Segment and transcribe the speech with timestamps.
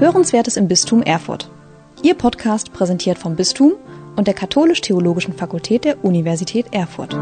[0.00, 1.50] Hörenswertes im Bistum Erfurt.
[2.04, 3.72] Ihr Podcast präsentiert vom Bistum
[4.14, 7.14] und der Katholisch-Theologischen Fakultät der Universität Erfurt.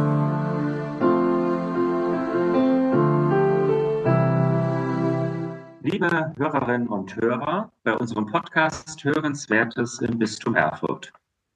[5.81, 11.15] Liebe Hörerinnen und Hörer, bei unserem Podcast Hörenswertes im Bistum Erfurt.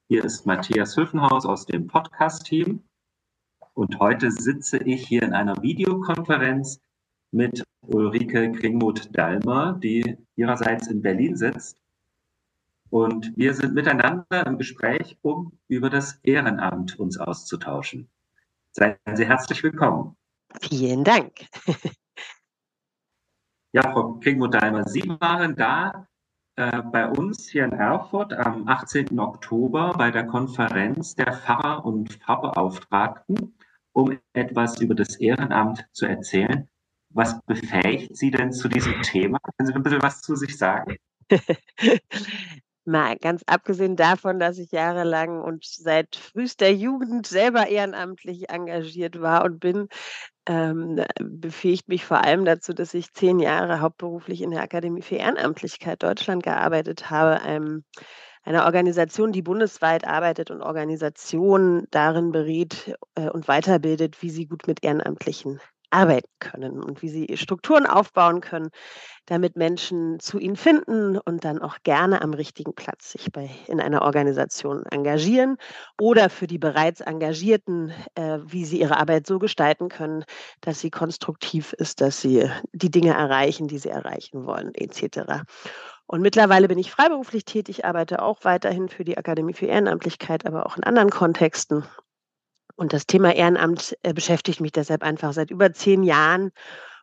[0.08, 2.82] Hier ist Matthias Höfenhaus aus dem Podcast-Team
[3.74, 6.80] und heute sitze ich hier in einer Videokonferenz
[7.32, 11.80] mit Ulrike Kringmuth-Dalmer, die ihrerseits in Berlin sitzt.
[12.90, 18.10] Und wir sind miteinander im Gespräch, um über das Ehrenamt uns auszutauschen.
[18.72, 20.16] Seien Sie herzlich willkommen.
[20.60, 21.32] Vielen Dank.
[23.72, 26.08] ja, Frau Kringmuth-Dalmer, Sie waren da
[26.56, 29.18] äh, bei uns hier in Erfurt am 18.
[29.18, 33.56] Oktober bei der Konferenz der Pfarrer und Pfarrbeauftragten,
[33.92, 36.68] um etwas über das Ehrenamt zu erzählen.
[37.12, 39.38] Was befähigt Sie denn zu diesem Thema?
[39.40, 40.96] Können Sie ein bisschen was zu sich sagen?
[42.84, 49.44] Mal ganz abgesehen davon, dass ich jahrelang und seit frühester Jugend selber ehrenamtlich engagiert war
[49.44, 49.88] und bin,
[50.46, 55.16] ähm, befähigt mich vor allem dazu, dass ich zehn Jahre hauptberuflich in der Akademie für
[55.16, 57.84] Ehrenamtlichkeit Deutschland gearbeitet habe, einem,
[58.44, 64.66] einer Organisation, die bundesweit arbeitet und Organisationen darin berät äh, und weiterbildet, wie sie gut
[64.66, 68.70] mit Ehrenamtlichen arbeiten können und wie sie Strukturen aufbauen können,
[69.26, 73.80] damit Menschen zu ihnen finden und dann auch gerne am richtigen Platz sich bei, in
[73.80, 75.56] einer Organisation engagieren
[76.00, 80.24] oder für die bereits Engagierten, äh, wie sie ihre Arbeit so gestalten können,
[80.60, 85.44] dass sie konstruktiv ist, dass sie die Dinge erreichen, die sie erreichen wollen, etc.
[86.06, 90.66] Und mittlerweile bin ich freiberuflich tätig, arbeite auch weiterhin für die Akademie für Ehrenamtlichkeit, aber
[90.66, 91.84] auch in anderen Kontexten
[92.80, 96.50] und das Thema Ehrenamt äh, beschäftigt mich deshalb einfach seit über zehn Jahren.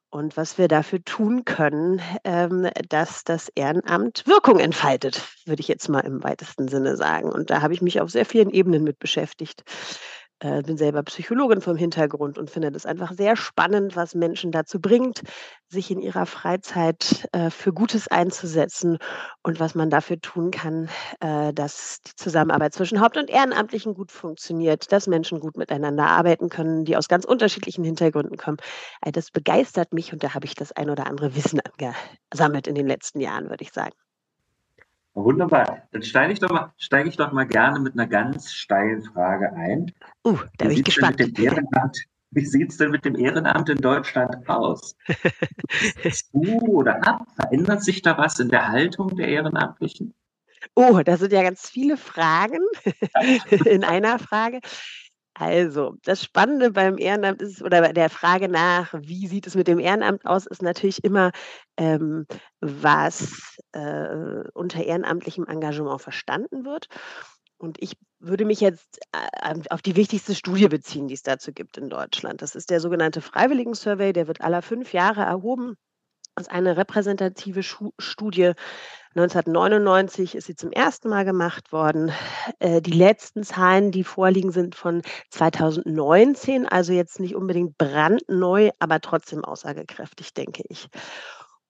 [0.09, 5.87] Und was wir dafür tun können, ähm, dass das Ehrenamt Wirkung entfaltet, würde ich jetzt
[5.87, 7.31] mal im weitesten Sinne sagen.
[7.31, 9.65] Und da habe ich mich auf sehr vielen Ebenen mit beschäftigt
[10.39, 14.79] äh, bin selber Psychologin vom Hintergrund und finde das einfach sehr spannend, was Menschen dazu
[14.79, 15.21] bringt,
[15.69, 18.97] sich in ihrer Freizeit äh, für Gutes einzusetzen
[19.43, 20.89] und was man dafür tun kann,
[21.19, 26.49] äh, dass die Zusammenarbeit zwischen Haupt- und Ehrenamtlichen gut funktioniert, dass Menschen gut miteinander arbeiten
[26.49, 28.57] können, die aus ganz unterschiedlichen Hintergründen kommen.
[29.01, 32.75] All das begeistert mich und da habe ich das ein oder andere Wissen angesammelt in
[32.75, 33.93] den letzten Jahren, würde ich sagen.
[35.17, 35.81] Wunderbar.
[35.91, 39.51] Dann steige ich, doch mal, steige ich doch mal gerne mit einer ganz steilen Frage
[39.53, 39.91] ein.
[40.23, 41.19] Uh, da bin ich gespannt.
[42.29, 44.95] Wie sieht es denn mit dem Ehrenamt in Deutschland aus?
[46.11, 47.25] Zu oder ab?
[47.35, 50.13] Verändert sich da was in der Haltung der Ehrenamtlichen?
[50.75, 52.59] Oh, da sind ja ganz viele Fragen
[53.65, 54.59] in einer Frage.
[55.39, 59.67] Also, das Spannende beim Ehrenamt ist oder bei der Frage nach, wie sieht es mit
[59.67, 61.31] dem Ehrenamt aus, ist natürlich immer,
[61.77, 62.25] ähm,
[62.59, 66.87] was äh, unter ehrenamtlichem Engagement verstanden wird.
[67.57, 71.77] Und ich würde mich jetzt äh, auf die wichtigste Studie beziehen, die es dazu gibt
[71.77, 72.41] in Deutschland.
[72.41, 75.75] Das ist der sogenannte Freiwilligen-Survey, der wird alle fünf Jahre erhoben.
[76.35, 78.53] Das ist eine repräsentative Studie
[79.15, 82.11] 1999 ist sie zum ersten Mal gemacht worden.
[82.59, 88.99] Äh, die letzten Zahlen, die vorliegen, sind von 2019, also jetzt nicht unbedingt brandneu, aber
[89.01, 90.89] trotzdem aussagekräftig, denke ich.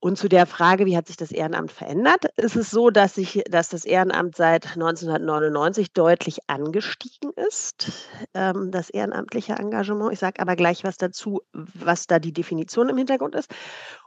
[0.07, 3.44] Und zu der Frage, wie hat sich das Ehrenamt verändert, ist es so, dass, sich,
[3.50, 7.91] dass das Ehrenamt seit 1999 deutlich angestiegen ist,
[8.34, 10.13] ähm, das ehrenamtliche Engagement.
[10.13, 13.53] Ich sage aber gleich was dazu, was da die Definition im Hintergrund ist.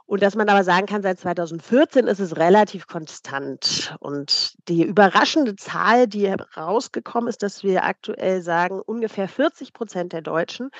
[0.07, 3.95] Und dass man aber sagen kann, seit 2014 ist es relativ konstant.
[3.99, 10.23] Und die überraschende Zahl, die herausgekommen ist, dass wir aktuell sagen, ungefähr 40 Prozent der
[10.23, 10.71] Deutschen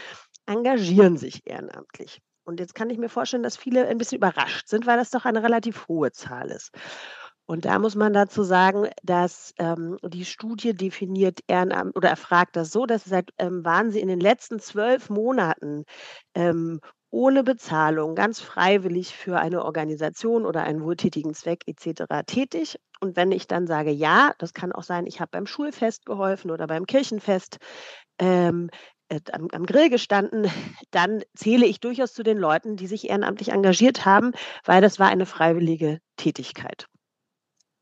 [0.47, 2.23] engagieren sich ehrenamtlich.
[2.43, 5.25] Und jetzt kann ich mir vorstellen, dass viele ein bisschen überrascht sind, weil das doch
[5.25, 6.71] eine relativ hohe Zahl ist.
[7.45, 12.71] Und da muss man dazu sagen, dass ähm, die Studie definiert Ehrenamt oder erfragt das
[12.71, 15.83] so, dass sagt, ähm, waren Sie in den letzten zwölf Monaten
[16.33, 22.03] ähm, ohne Bezahlung, ganz freiwillig für eine Organisation oder einen wohltätigen Zweck etc.
[22.25, 22.79] tätig.
[23.01, 26.51] Und wenn ich dann sage, ja, das kann auch sein, ich habe beim Schulfest geholfen
[26.51, 27.57] oder beim Kirchenfest,
[28.17, 29.00] ähm, äh,
[29.33, 30.49] am, am, Grill gestanden,
[30.91, 34.31] dann zähle ich durchaus zu den Leuten, die sich ehrenamtlich engagiert haben,
[34.65, 36.87] weil das war eine freiwillige Tätigkeit.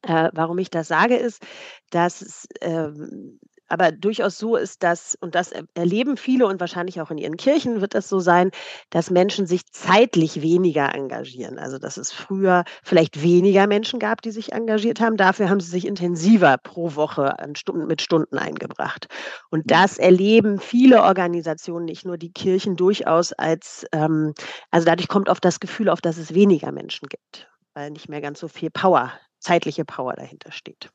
[0.02, 1.46] Äh, warum ich das sage, ist,
[1.90, 7.12] dass es ähm, aber durchaus so ist, dass, und das erleben viele und wahrscheinlich auch
[7.12, 8.52] in ihren Kirchen wird das so sein,
[8.90, 11.58] dass Menschen sich zeitlich weniger engagieren.
[11.60, 15.18] Also dass es früher vielleicht weniger Menschen gab, die sich engagiert haben.
[15.18, 19.08] Dafür haben sie sich intensiver pro Woche Stunden, mit Stunden eingebracht.
[19.50, 19.68] Und mhm.
[19.68, 24.34] das erleben viele Organisationen, nicht nur die Kirchen, durchaus als, ähm,
[24.72, 28.22] also dadurch kommt oft das Gefühl auf, dass es weniger Menschen gibt, weil nicht mehr
[28.22, 30.90] ganz so viel Power zeitliche Power dahinter steht.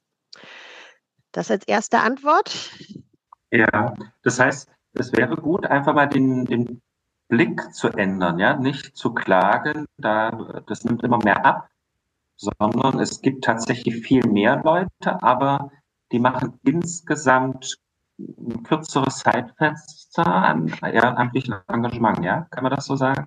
[1.34, 2.70] Das als erste Antwort.
[3.50, 6.80] Ja, das heißt, es wäre gut, einfach mal den, den
[7.28, 10.30] Blick zu ändern, ja, nicht zu klagen, da,
[10.68, 11.68] das nimmt immer mehr ab,
[12.36, 15.72] sondern es gibt tatsächlich viel mehr Leute, aber
[16.12, 17.78] die machen insgesamt
[18.16, 22.46] ein kürzeres Zeitfenster an ehrenamtlichen Engagement, ja?
[22.52, 23.26] Kann man das so sagen?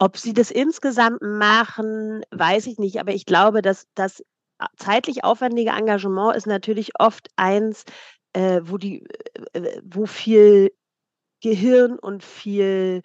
[0.00, 4.24] Ob sie das insgesamt machen, weiß ich nicht, aber ich glaube, dass das
[4.76, 7.84] zeitlich aufwendige Engagement ist natürlich oft eins,
[8.32, 9.04] äh, wo die,
[9.52, 10.72] äh, wo viel
[11.42, 13.02] Gehirn und viel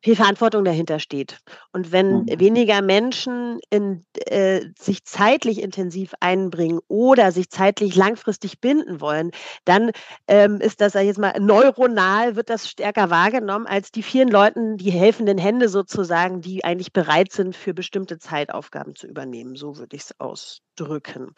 [0.00, 1.38] viel Verantwortung dahinter steht.
[1.72, 2.40] Und wenn mhm.
[2.40, 9.32] weniger Menschen in, äh, sich zeitlich intensiv einbringen oder sich zeitlich langfristig binden wollen,
[9.64, 9.90] dann
[10.28, 14.90] ähm, ist das jetzt mal neuronal, wird das stärker wahrgenommen als die vielen Leuten, die
[14.90, 19.56] helfenden Hände sozusagen, die eigentlich bereit sind, für bestimmte Zeitaufgaben zu übernehmen.
[19.56, 21.34] So würde ich es ausdrücken.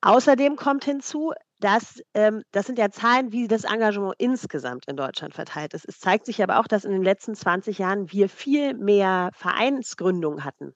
[0.00, 1.32] Außerdem kommt hinzu,
[1.62, 5.86] dass ähm, das sind ja Zahlen, wie das Engagement insgesamt in Deutschland verteilt ist.
[5.88, 10.44] Es zeigt sich aber auch, dass in den letzten 20 Jahren wir viel mehr Vereinsgründungen
[10.44, 10.74] hatten.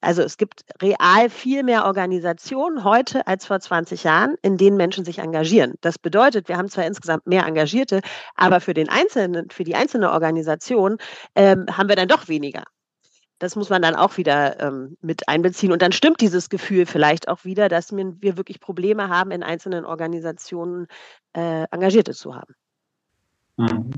[0.00, 5.04] Also es gibt real viel mehr Organisationen heute als vor 20 Jahren, in denen Menschen
[5.04, 5.74] sich engagieren.
[5.80, 8.00] Das bedeutet, wir haben zwar insgesamt mehr Engagierte,
[8.36, 10.98] aber für den einzelnen, für die einzelne Organisation
[11.34, 12.64] ähm, haben wir dann doch weniger
[13.38, 15.72] das muss man dann auch wieder ähm, mit einbeziehen.
[15.72, 19.84] Und dann stimmt dieses Gefühl vielleicht auch wieder, dass wir wirklich Probleme haben, in einzelnen
[19.84, 20.86] Organisationen
[21.34, 22.54] äh, Engagierte zu haben.
[23.56, 23.90] Mhm.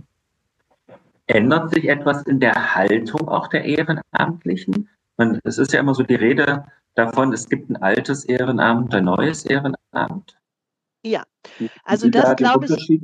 [1.27, 4.89] Ändert sich etwas in der Haltung auch der Ehrenamtlichen?
[5.17, 6.65] Man, es ist ja immer so die Rede
[6.95, 10.37] davon, es gibt ein altes Ehrenamt, ein neues Ehrenamt.
[11.03, 11.23] Ja,
[11.85, 13.01] also das da glaube ich.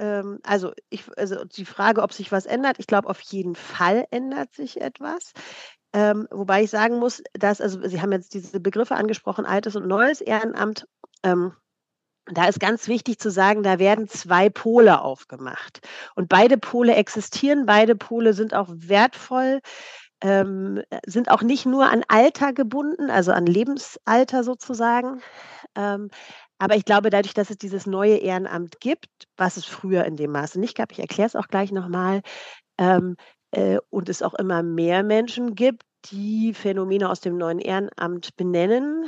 [0.00, 4.06] Ähm, also, ich, also die Frage, ob sich was ändert, ich glaube, auf jeden Fall
[4.10, 5.32] ändert sich etwas.
[5.92, 9.86] Ähm, wobei ich sagen muss, dass, also Sie haben jetzt diese Begriffe angesprochen, altes und
[9.86, 10.86] neues Ehrenamt.
[11.22, 11.52] Ähm,
[12.26, 15.80] da ist ganz wichtig zu sagen, da werden zwei Pole aufgemacht.
[16.14, 19.60] Und beide Pole existieren, beide Pole sind auch wertvoll,
[20.22, 25.22] ähm, sind auch nicht nur an Alter gebunden, also an Lebensalter sozusagen,
[25.74, 26.10] ähm,
[26.60, 29.08] aber ich glaube, dadurch, dass es dieses neue Ehrenamt gibt,
[29.38, 32.20] was es früher in dem Maße nicht gab, ich erkläre es auch gleich nochmal,
[32.78, 33.16] ähm,
[33.52, 39.06] äh, und es auch immer mehr Menschen gibt, die Phänomene aus dem neuen Ehrenamt benennen,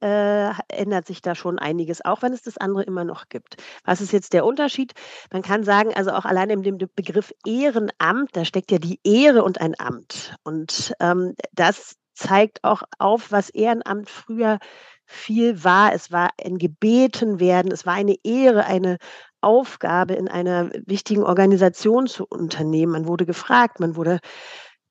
[0.00, 3.56] äh, ändert sich da schon einiges, auch wenn es das andere immer noch gibt.
[3.84, 4.92] Was ist jetzt der Unterschied?
[5.30, 9.44] Man kann sagen, also auch allein in dem Begriff Ehrenamt, da steckt ja die Ehre
[9.44, 10.36] und ein Amt.
[10.42, 14.58] Und ähm, das zeigt auch auf, was Ehrenamt früher
[15.06, 15.92] viel war.
[15.92, 18.98] Es war ein Gebeten werden, es war eine Ehre, eine
[19.40, 22.92] Aufgabe in einer wichtigen Organisation zu unternehmen.
[22.92, 24.20] Man wurde gefragt, man wurde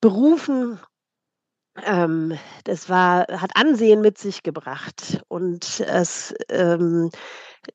[0.01, 0.79] berufen.
[1.83, 5.23] Ähm, das war, hat Ansehen mit sich gebracht.
[5.27, 7.09] Und es, ähm,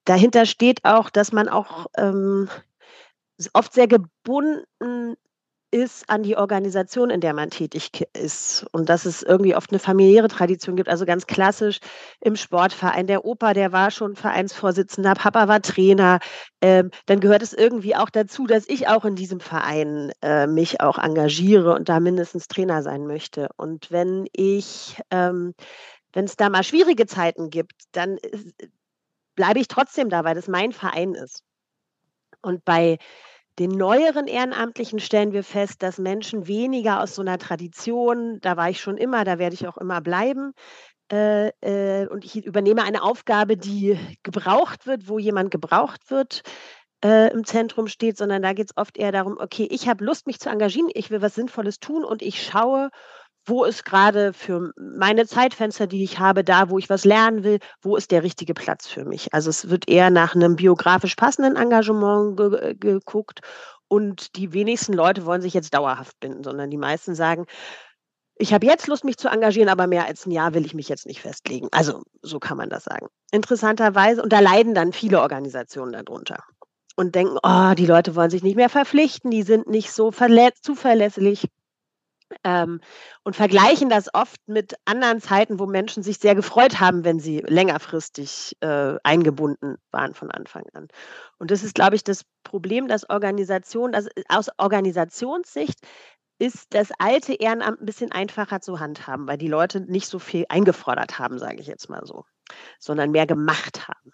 [0.05, 2.49] dahinter steht auch, dass man auch ähm,
[3.53, 5.17] oft sehr gebunden
[5.71, 8.67] ist an die Organisation, in der man tätig ist.
[8.73, 10.89] Und dass es irgendwie oft eine familiäre Tradition gibt.
[10.89, 11.81] Also ganz klassisch
[12.21, 13.07] im Sportverein.
[13.07, 16.21] Der Opa, der war schon Vereinsvorsitzender, Papa war Trainer.
[16.63, 20.81] Ähm, dann gehört es irgendwie auch dazu, dass ich auch in diesem Verein äh, mich
[20.81, 23.49] auch engagiere und da mindestens Trainer sein möchte.
[23.57, 25.55] Und wenn ich, ähm,
[26.13, 28.19] wenn es da mal schwierige Zeiten gibt, dann
[29.35, 31.43] bleibe ich trotzdem da, weil das mein Verein ist.
[32.41, 32.99] Und bei
[33.59, 38.71] den neueren Ehrenamtlichen stellen wir fest, dass Menschen weniger aus so einer Tradition, da war
[38.71, 40.53] ich schon immer, da werde ich auch immer bleiben,
[41.11, 46.43] äh, äh, und ich übernehme eine Aufgabe, die gebraucht wird, wo jemand gebraucht wird,
[47.05, 50.27] äh, im Zentrum steht, sondern da geht es oft eher darum, okay, ich habe Lust,
[50.27, 52.91] mich zu engagieren, ich will was Sinnvolles tun und ich schaue,
[53.49, 57.59] wo ist gerade für meine Zeitfenster, die ich habe, da, wo ich was lernen will,
[57.81, 59.33] wo ist der richtige Platz für mich?
[59.33, 63.41] Also es wird eher nach einem biografisch passenden Engagement ge geguckt
[63.89, 67.47] und die wenigsten Leute wollen sich jetzt dauerhaft binden, sondern die meisten sagen,
[68.37, 70.89] ich habe jetzt Lust, mich zu engagieren, aber mehr als ein Jahr will ich mich
[70.89, 71.69] jetzt nicht festlegen.
[71.73, 73.09] Also so kann man das sagen.
[73.33, 76.45] Interessanterweise, und da leiden dann viele Organisationen darunter
[76.95, 81.49] und denken, oh, die Leute wollen sich nicht mehr verpflichten, die sind nicht so zuverlässig
[82.45, 82.81] ähm,
[83.25, 87.41] und vergleichen das oft mit anderen Zeiten, wo Menschen sich sehr gefreut haben, wenn sie
[87.41, 90.89] längerfristig äh, eingebunden waren von Anfang an.
[91.39, 95.79] Und das ist, glaube ich, das Problem, dass Organisation, dass aus Organisationssicht
[96.39, 100.45] ist das alte Ehrenamt ein bisschen einfacher zu handhaben, weil die Leute nicht so viel
[100.49, 102.25] eingefordert haben, sage ich jetzt mal so,
[102.79, 104.13] sondern mehr gemacht haben.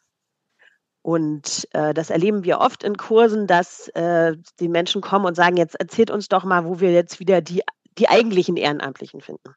[1.03, 5.59] Und äh, das erleben wir oft in Kursen, dass äh, die Menschen kommen und sagen,
[5.59, 7.63] jetzt erzählt uns doch mal, wo wir jetzt wieder die
[7.99, 9.55] die eigentlichen Ehrenamtlichen finden.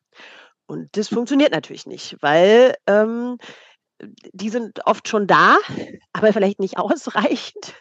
[0.67, 3.37] Und das funktioniert natürlich nicht, weil ähm,
[4.33, 5.57] die sind oft schon da,
[6.13, 7.75] aber vielleicht nicht ausreichend.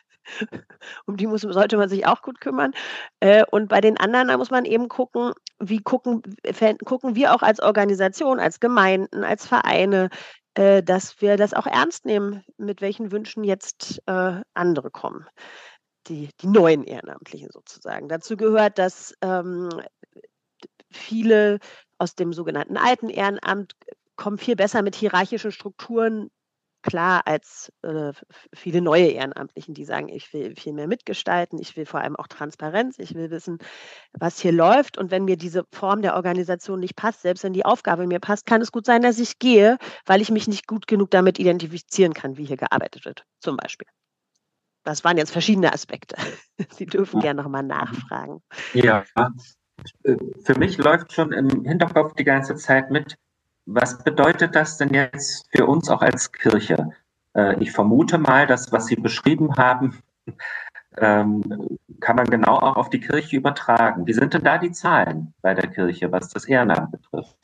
[1.06, 2.72] Um die muss, sollte man sich auch gut kümmern.
[3.20, 6.22] Äh, und bei den anderen, da muss man eben gucken, wie gucken,
[6.84, 10.10] gucken wir auch als Organisation, als Gemeinden, als Vereine,
[10.54, 15.26] äh, dass wir das auch ernst nehmen, mit welchen Wünschen jetzt äh, andere kommen.
[16.08, 18.08] Die, die neuen Ehrenamtlichen sozusagen.
[18.08, 19.68] Dazu gehört, dass ähm,
[20.90, 21.58] viele
[21.98, 23.74] aus dem sogenannten alten Ehrenamt
[24.16, 26.30] kommen viel besser mit hierarchischen Strukturen
[26.86, 28.12] klar als äh,
[28.54, 32.28] viele neue Ehrenamtlichen, die sagen, ich will viel mehr mitgestalten, ich will vor allem auch
[32.28, 33.58] Transparenz, ich will wissen,
[34.12, 34.96] was hier läuft.
[34.96, 38.46] Und wenn mir diese Form der Organisation nicht passt, selbst wenn die Aufgabe mir passt,
[38.46, 42.14] kann es gut sein, dass ich gehe, weil ich mich nicht gut genug damit identifizieren
[42.14, 43.88] kann, wie hier gearbeitet wird, zum Beispiel.
[44.84, 46.16] Das waren jetzt verschiedene Aspekte.
[46.70, 48.42] Sie dürfen gerne nochmal nachfragen.
[48.72, 49.04] Ja,
[50.42, 53.16] für mich läuft schon im Hinterkopf die ganze Zeit mit,
[53.66, 56.90] was bedeutet das denn jetzt für uns auch als Kirche?
[57.34, 59.98] Äh, ich vermute mal, dass was Sie beschrieben haben,
[60.98, 61.42] ähm,
[62.00, 64.06] kann man genau auch auf die Kirche übertragen.
[64.06, 67.36] Wie sind denn da die Zahlen bei der Kirche, was das Ehrenamt betrifft?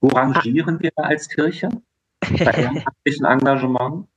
[0.00, 1.68] Wo rangieren wir als Kirche
[2.20, 4.08] bei ehrenamtlichen Engagement?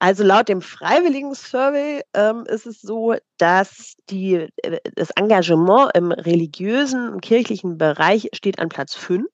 [0.00, 6.12] Also laut dem Freiwilligen Survey ähm, ist es so, dass die, äh, das Engagement im
[6.12, 9.26] religiösen und kirchlichen Bereich steht an Platz 5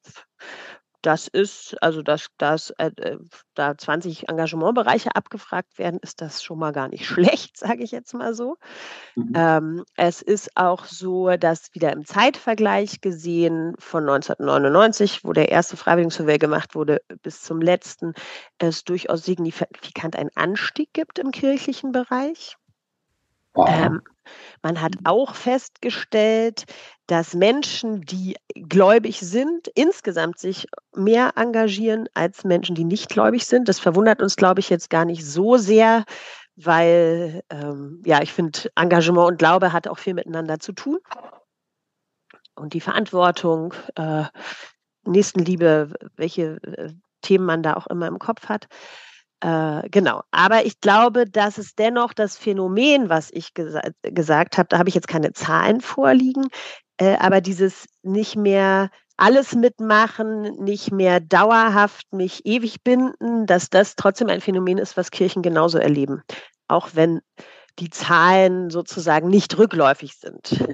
[1.07, 3.19] das ist, also dass, dass äh, äh
[3.55, 8.15] da 20 Engagementbereiche abgefragt werden, ist das schon mal gar nicht schlecht, sage ich jetzt
[8.15, 8.57] mal so.
[9.15, 9.33] Mhm.
[9.35, 15.77] Ähm, es ist auch so, dass wieder im Zeitvergleich gesehen von 1999, wo der erste
[15.77, 18.15] Freiwilligensurvey gemacht wurde, bis zum letzten,
[18.59, 22.57] es durchaus signifikant einen Anstieg gibt im kirchlichen Bereich.
[23.57, 24.03] Ähm,
[24.63, 26.65] man hat auch festgestellt,
[27.07, 33.69] dass Menschen, die gläubig sind, insgesamt sich mehr engagieren als Menschen, die nicht gläubig sind.
[33.69, 36.05] Das verwundert uns, glaube ich, jetzt gar nicht so sehr,
[36.57, 40.99] weil, ähm, ja, ich finde, Engagement und Glaube hat auch viel miteinander zu tun.
[42.55, 44.25] Und die Verantwortung, äh,
[45.07, 48.69] Nächstenliebe, welche äh, Themen man da auch immer im Kopf hat.
[49.41, 50.23] Äh, genau.
[50.31, 54.89] Aber ich glaube, dass es dennoch das Phänomen, was ich gesa gesagt habe, da habe
[54.89, 56.49] ich jetzt keine Zahlen vorliegen,
[56.99, 63.95] äh, aber dieses nicht mehr alles mitmachen, nicht mehr dauerhaft mich ewig binden, dass das
[63.97, 66.23] trotzdem ein Phänomen ist, was Kirchen genauso erleben.
[66.67, 67.21] Auch wenn
[67.79, 70.65] die Zahlen sozusagen nicht rückläufig sind.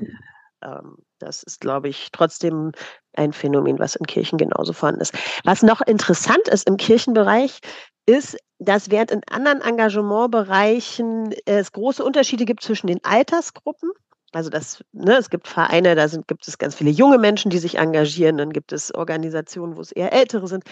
[0.62, 2.72] Ähm, das ist, glaube ich, trotzdem
[3.14, 5.14] ein Phänomen, was in Kirchen genauso vorhanden ist.
[5.44, 7.60] Was noch interessant ist im Kirchenbereich,
[8.06, 13.90] ist, dass während in anderen Engagementbereichen es große Unterschiede gibt zwischen den Altersgruppen.
[14.32, 17.58] Also das, ne, es gibt Vereine, da sind, gibt es ganz viele junge Menschen, die
[17.58, 20.64] sich engagieren, dann gibt es Organisationen, wo es eher ältere sind.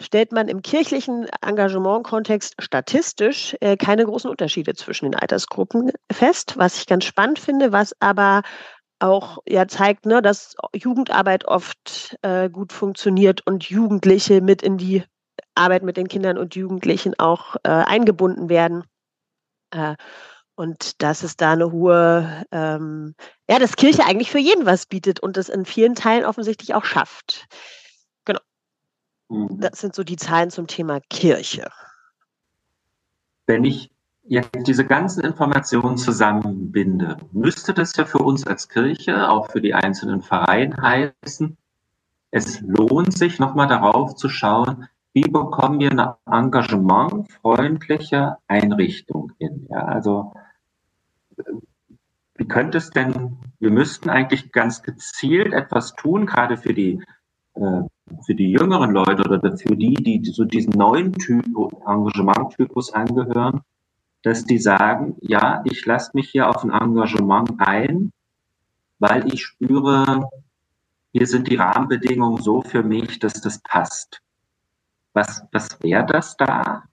[0.00, 6.78] Stellt man im kirchlichen Engagementkontext statistisch äh, keine großen Unterschiede zwischen den Altersgruppen fest, was
[6.78, 8.42] ich ganz spannend finde, was aber
[8.98, 15.04] auch ja zeigt, ne, dass Jugendarbeit oft äh, gut funktioniert und Jugendliche mit in die
[15.54, 18.84] Arbeit mit den Kindern und Jugendlichen auch äh, eingebunden werden.
[19.70, 19.96] Äh,
[20.56, 23.14] und dass es da eine hohe, ähm,
[23.48, 26.84] ja, dass Kirche eigentlich für jeden was bietet und das in vielen Teilen offensichtlich auch
[26.84, 27.46] schafft.
[28.24, 28.40] Genau.
[29.28, 29.60] Mhm.
[29.60, 31.70] Das sind so die Zahlen zum Thema Kirche.
[33.46, 33.90] Wenn ich
[34.24, 39.74] jetzt diese ganzen Informationen zusammenbinde, müsste das ja für uns als Kirche, auch für die
[39.74, 41.56] einzelnen Vereine heißen,
[42.32, 49.66] es lohnt sich nochmal darauf zu schauen, wie bekommen wir eine engagementfreundliche Einrichtung hin?
[49.70, 50.34] Ja, also
[52.36, 57.02] wie könnte es denn, wir müssten eigentlich ganz gezielt etwas tun, gerade für die,
[57.54, 57.82] äh,
[58.24, 61.46] für die jüngeren Leute oder für die, die so diesen neuen Typ,
[61.86, 63.62] Engagementtypus angehören,
[64.22, 68.12] dass die sagen, ja, ich lasse mich hier auf ein Engagement ein,
[68.98, 70.28] weil ich spüre,
[71.12, 74.20] hier sind die Rahmenbedingungen so für mich, dass das passt.
[75.12, 76.84] Was, was wäre das da?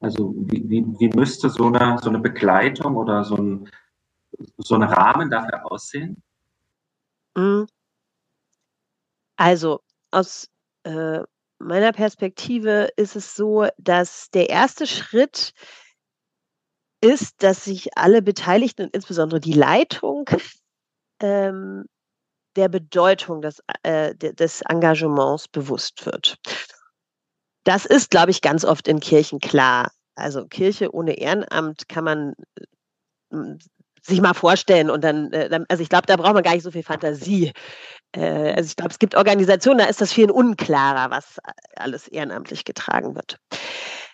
[0.00, 3.68] Also wie, wie, wie müsste so eine, so eine Begleitung oder so ein,
[4.58, 6.22] so ein Rahmen dafür aussehen?
[7.36, 7.66] Mhm.
[9.36, 9.80] Also
[10.10, 10.48] aus
[10.84, 11.20] äh,
[11.58, 15.52] meiner Perspektive ist es so, dass der erste Schritt
[17.00, 20.28] ist, dass sich alle Beteiligten und insbesondere die Leitung
[21.20, 21.86] ähm,
[22.56, 26.38] der Bedeutung des, äh, des Engagements bewusst wird.
[27.64, 29.92] Das ist, glaube ich, ganz oft in Kirchen klar.
[30.16, 32.34] Also Kirche ohne Ehrenamt kann man
[33.30, 33.58] hm,
[34.08, 36.70] sich mal vorstellen und dann, äh, also ich glaube, da braucht man gar nicht so
[36.70, 37.52] viel Fantasie.
[38.12, 41.38] äh, also ich glaube, es gibt Organisationen, da ist das viel unklarer, was
[41.76, 43.38] alles ehrenamtlich getragen wird.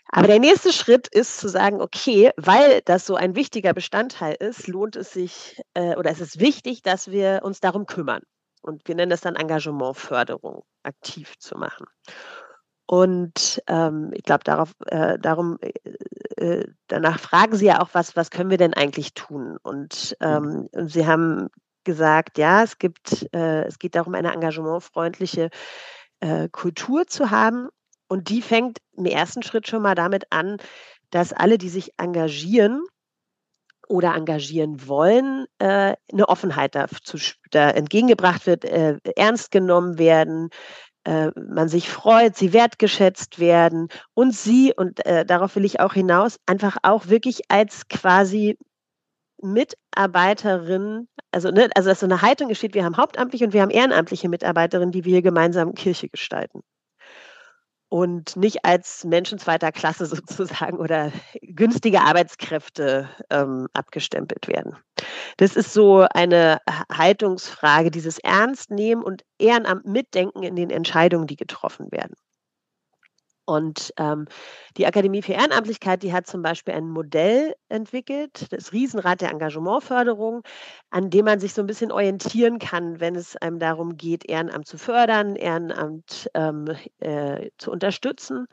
[0.08, 4.68] Aber der nächste Schritt ist zu sagen, okay, weil das so ein wichtiger Bestandteil ist,
[4.68, 8.22] lohnt es sich äh, oder es ist wichtig, dass wir uns darum kümmern.
[8.62, 11.86] Und wir nennen das dann Engagementförderung, aktiv zu machen.
[12.86, 15.72] Und ähm, ich glaube, darauf, äh, darum, äh,
[16.36, 19.56] äh, danach fragen Sie ja auch, was, was können wir denn eigentlich tun?
[19.62, 21.48] Und, ähm, und Sie haben
[21.84, 25.50] gesagt, ja, es gibt, äh, es geht darum, eine engagementfreundliche
[26.20, 27.68] äh, Kultur zu haben.
[28.08, 30.58] Und die fängt im ersten Schritt schon mal damit an,
[31.10, 32.84] dass alle, die sich engagieren
[33.88, 37.18] oder engagieren wollen, äh, eine Offenheit dazu,
[37.50, 40.50] da entgegengebracht wird, äh, ernst genommen werden,
[41.04, 45.94] äh, man sich freut, sie wertgeschätzt werden und sie, und äh, darauf will ich auch
[45.94, 48.58] hinaus, einfach auch wirklich als quasi
[49.42, 53.70] Mitarbeiterin, also, ne, also dass so eine Haltung entsteht, wir haben hauptamtliche und wir haben
[53.70, 56.62] ehrenamtliche Mitarbeiterinnen, die wir hier gemeinsam Kirche gestalten
[57.94, 64.76] und nicht als Menschen zweiter Klasse sozusagen oder günstige Arbeitskräfte ähm, abgestempelt werden.
[65.36, 66.58] Das ist so eine
[66.90, 72.14] Haltungsfrage, dieses Ernstnehmen und Ehrenamt mitdenken in den Entscheidungen, die getroffen werden.
[73.46, 74.26] Und ähm,
[74.76, 80.42] die Akademie für Ehrenamtlichkeit, die hat zum Beispiel ein Modell entwickelt, das Riesenrad der Engagementförderung,
[80.90, 84.66] an dem man sich so ein bisschen orientieren kann, wenn es einem darum geht, Ehrenamt
[84.66, 86.66] zu fördern, Ehrenamt ähm,
[87.00, 88.46] äh, zu unterstützen.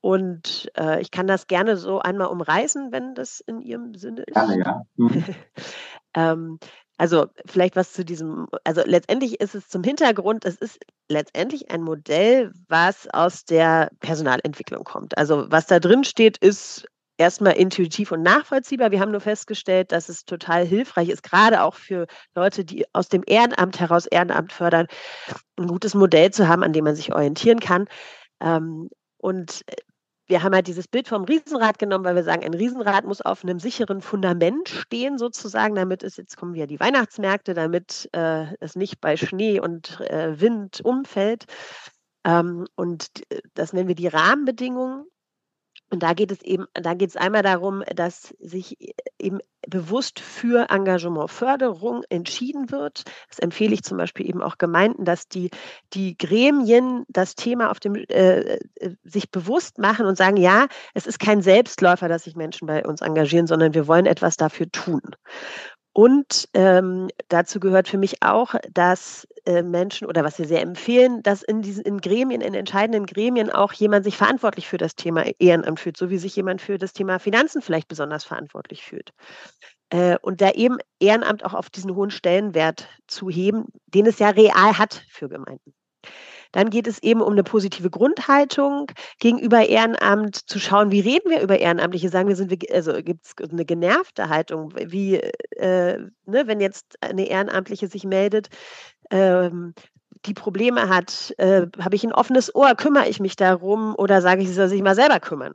[0.00, 4.34] Und äh, ich kann das gerne so einmal umreißen, wenn das in Ihrem Sinne ist.
[4.34, 4.82] Gerne, ja.
[4.96, 5.24] Mhm.
[6.14, 6.58] ähm,
[7.00, 10.78] also vielleicht was zu diesem, also letztendlich ist es zum Hintergrund, es ist
[11.08, 15.16] letztendlich ein Modell, was aus der Personalentwicklung kommt.
[15.16, 18.90] Also was da drin steht, ist erstmal intuitiv und nachvollziehbar.
[18.90, 23.08] Wir haben nur festgestellt, dass es total hilfreich ist, gerade auch für Leute, die aus
[23.08, 24.86] dem Ehrenamt heraus Ehrenamt fördern,
[25.58, 27.86] ein gutes Modell zu haben, an dem man sich orientieren kann.
[28.42, 29.64] Ähm, und
[30.30, 33.42] wir haben halt dieses Bild vom Riesenrad genommen, weil wir sagen, ein Riesenrad muss auf
[33.42, 38.76] einem sicheren Fundament stehen, sozusagen, damit es, jetzt kommen ja die Weihnachtsmärkte, damit äh, es
[38.76, 41.46] nicht bei Schnee und äh, Wind umfällt.
[42.24, 43.08] Ähm, und
[43.54, 45.04] das nennen wir die Rahmenbedingungen.
[45.90, 50.70] Und da geht es eben, da geht es einmal darum, dass sich eben bewusst für
[50.70, 53.02] Engagementförderung entschieden wird.
[53.28, 55.50] Das empfehle ich zum Beispiel eben auch Gemeinden, dass die,
[55.92, 61.06] die Gremien das Thema auf dem, äh, äh sich bewusst machen und sagen, ja, es
[61.06, 65.02] ist kein Selbstläufer, dass sich Menschen bei uns engagieren, sondern wir wollen etwas dafür tun.
[65.92, 71.22] Und ähm, dazu gehört für mich auch, dass äh, Menschen oder was wir sehr empfehlen,
[71.22, 75.24] dass in diesen in Gremien, in entscheidenden Gremien auch jemand sich verantwortlich für das Thema
[75.40, 79.12] Ehrenamt fühlt, so wie sich jemand für das Thema Finanzen vielleicht besonders verantwortlich fühlt.
[79.90, 84.30] Äh, und da eben Ehrenamt auch auf diesen hohen Stellenwert zu heben, den es ja
[84.30, 85.74] real hat für Gemeinden.
[86.52, 91.40] Dann geht es eben um eine positive Grundhaltung gegenüber Ehrenamt, zu schauen, wie reden wir
[91.42, 96.46] über Ehrenamtliche, sagen wir, sind wir, also gibt es eine genervte Haltung, wie, äh, ne,
[96.46, 98.48] wenn jetzt eine Ehrenamtliche sich meldet,
[99.10, 99.74] ähm,
[100.26, 104.42] die Probleme hat, äh, habe ich ein offenes Ohr, kümmere ich mich darum oder sage
[104.42, 105.54] ich, sie soll sich mal selber kümmern.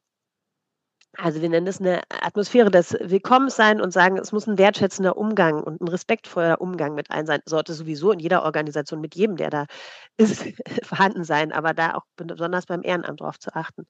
[1.17, 5.63] Also wir nennen das eine Atmosphäre des Willkommenssein und sagen, es muss ein wertschätzender Umgang
[5.63, 7.41] und ein respektvoller Umgang mit allen sein.
[7.45, 9.65] Sollte sowieso in jeder Organisation mit jedem, der da
[10.17, 10.45] ist,
[10.83, 13.87] vorhanden sein, aber da auch besonders beim Ehrenamt darauf zu achten.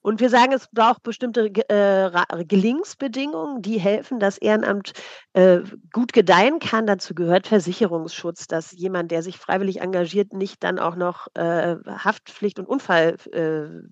[0.00, 4.92] Und wir sagen, es braucht bestimmte äh, Gelingensbedingungen, die helfen, dass Ehrenamt
[5.32, 5.60] äh,
[5.92, 6.86] gut gedeihen kann.
[6.86, 12.58] Dazu gehört Versicherungsschutz, dass jemand, der sich freiwillig engagiert, nicht dann auch noch äh, Haftpflicht
[12.58, 13.88] und Unfall äh,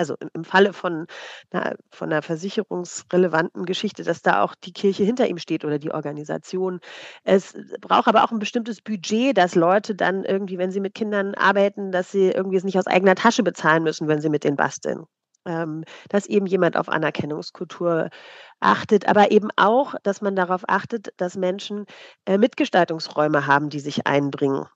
[0.00, 1.06] also im Falle von
[1.50, 5.92] einer, von einer versicherungsrelevanten Geschichte, dass da auch die Kirche hinter ihm steht oder die
[5.92, 6.80] Organisation.
[7.22, 11.34] Es braucht aber auch ein bestimmtes Budget, dass Leute dann irgendwie, wenn sie mit Kindern
[11.34, 14.56] arbeiten, dass sie irgendwie es nicht aus eigener Tasche bezahlen müssen, wenn sie mit denen
[14.56, 15.04] basteln.
[15.46, 18.10] Ähm, dass eben jemand auf Anerkennungskultur
[18.60, 21.86] achtet, aber eben auch, dass man darauf achtet, dass Menschen
[22.26, 24.66] äh, Mitgestaltungsräume haben, die sich einbringen.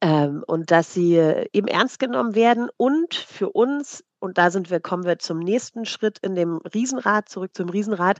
[0.00, 4.70] Ähm, und dass sie äh, eben ernst genommen werden und für uns und da sind
[4.70, 8.18] wir, kommen wir zum nächsten Schritt in dem Riesenrad, zurück zum Riesenrad,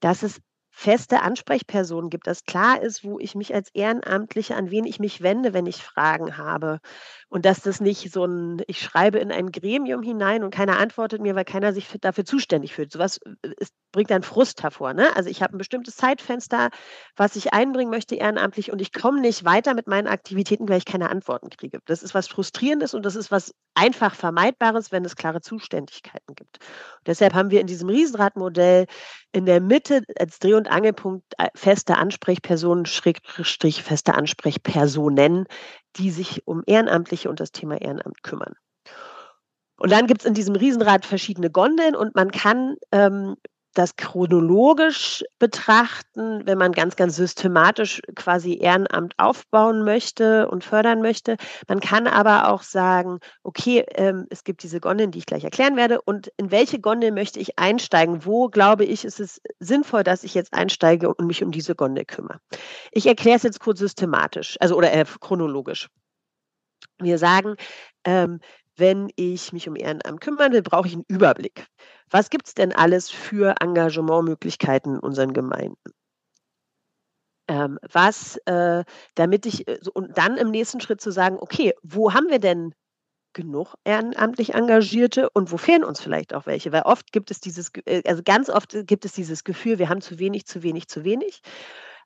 [0.00, 0.40] dass es
[0.78, 5.22] feste Ansprechpersonen gibt, dass klar ist, wo ich mich als Ehrenamtliche, an wen ich mich
[5.22, 6.78] wende, wenn ich Fragen habe.
[7.28, 11.20] Und dass das nicht so ein, ich schreibe in ein Gremium hinein und keiner antwortet
[11.20, 12.92] mir, weil keiner sich dafür zuständig fühlt.
[12.92, 14.94] Sowas äh, ist, bringt dann Frust hervor.
[14.94, 15.08] Ne?
[15.16, 16.70] Also ich habe ein bestimmtes Zeitfenster,
[17.16, 20.84] was ich einbringen möchte ehrenamtlich und ich komme nicht weiter mit meinen Aktivitäten, weil ich
[20.84, 21.80] keine Antworten kriege.
[21.86, 26.58] Das ist was Frustrierendes und das ist was einfach Vermeidbares, wenn es klare Zuständigkeiten gibt.
[26.60, 28.86] Und deshalb haben wir in diesem Riesenradmodell
[29.32, 35.46] in der Mitte als Dreh- und Angelpunkt äh, feste Ansprechpersonen, Schrägstrich feste Ansprechpersonen,
[35.96, 38.54] die sich um Ehrenamtliche und das Thema Ehrenamt kümmern.
[39.78, 43.36] Und dann gibt es in diesem Riesenrad verschiedene Gondeln und man kann ähm,
[43.78, 51.36] das chronologisch betrachten, wenn man ganz, ganz systematisch quasi Ehrenamt aufbauen möchte und fördern möchte.
[51.68, 55.76] Man kann aber auch sagen, okay, ähm, es gibt diese Gondeln, die ich gleich erklären
[55.76, 56.02] werde.
[56.02, 58.24] Und in welche Gondel möchte ich einsteigen?
[58.24, 62.04] Wo glaube ich, ist es sinnvoll, dass ich jetzt einsteige und mich um diese Gondel
[62.04, 62.40] kümmere?
[62.90, 65.88] Ich erkläre es jetzt kurz systematisch, also oder äh, chronologisch.
[66.98, 67.54] Wir sagen,
[68.04, 68.40] ähm,
[68.78, 71.66] wenn ich mich um Ehrenamt kümmere, brauche ich einen Überblick.
[72.10, 75.92] Was gibt es denn alles für Engagementmöglichkeiten in unseren Gemeinden?
[77.48, 82.12] Ähm, was, äh, damit ich, äh, und dann im nächsten Schritt zu sagen, okay, wo
[82.12, 82.74] haben wir denn
[83.32, 86.72] genug ehrenamtlich Engagierte und wo fehlen uns vielleicht auch welche?
[86.72, 90.00] Weil oft gibt es dieses, äh, also ganz oft gibt es dieses Gefühl, wir haben
[90.02, 91.40] zu wenig, zu wenig, zu wenig.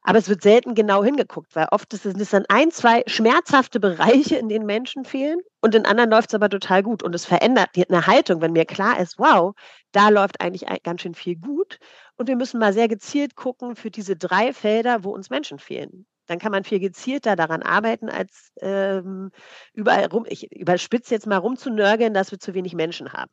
[0.02, 4.36] Aber es wird selten genau hingeguckt, weil oft ist es dann ein, zwei schmerzhafte Bereiche,
[4.36, 7.02] in denen Menschen fehlen und in anderen läuft es aber total gut.
[7.02, 9.54] Und es verändert eine Haltung, wenn mir klar ist, wow,
[9.92, 11.78] da läuft eigentlich ganz schön viel gut.
[12.16, 16.06] Und wir müssen mal sehr gezielt gucken für diese drei Felder, wo uns Menschen fehlen.
[16.26, 19.30] Dann kann man viel gezielter daran arbeiten, als ähm,
[19.72, 23.32] überall rum, ich überspitze jetzt mal rumzunörgeln, dass wir zu wenig Menschen haben.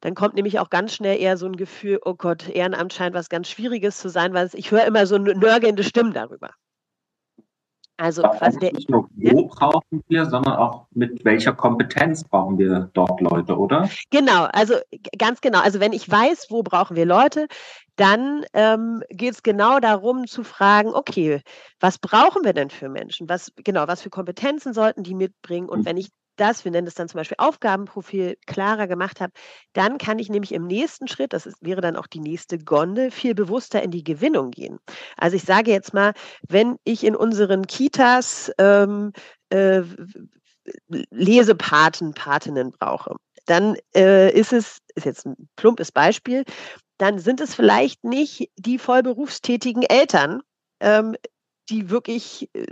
[0.00, 3.28] Dann kommt nämlich auch ganz schnell eher so ein Gefühl, oh Gott, Ehrenamt scheint was
[3.28, 6.50] ganz Schwieriges zu sein, weil ich höre immer so nörgelnde Stimmen darüber.
[8.00, 12.88] Also quasi der, nicht nur wo brauchen wir, sondern auch mit welcher Kompetenz brauchen wir
[12.94, 13.90] dort Leute, oder?
[14.08, 14.76] Genau, also
[15.18, 15.60] ganz genau.
[15.60, 17.46] Also wenn ich weiß, wo brauchen wir Leute,
[18.00, 21.42] dann ähm, geht es genau darum zu fragen, okay,
[21.80, 23.28] was brauchen wir denn für Menschen?
[23.28, 25.68] Was genau, was für Kompetenzen sollten die mitbringen?
[25.68, 25.84] Und mhm.
[25.84, 29.32] wenn ich das, wir nennen das dann zum Beispiel Aufgabenprofil, klarer gemacht habe,
[29.74, 33.10] dann kann ich nämlich im nächsten Schritt, das ist, wäre dann auch die nächste Gondel,
[33.10, 34.78] viel bewusster in die Gewinnung gehen.
[35.18, 36.14] Also ich sage jetzt mal,
[36.48, 39.12] wenn ich in unseren Kitas ähm,
[39.50, 39.82] äh,
[41.10, 46.44] Lesepaten, Patinnen brauche, dann äh, ist es, ist jetzt ein plumpes Beispiel,
[46.98, 50.42] dann sind es vielleicht nicht die vollberufstätigen Eltern,
[50.80, 51.16] ähm,
[51.68, 52.66] die wirklich äh,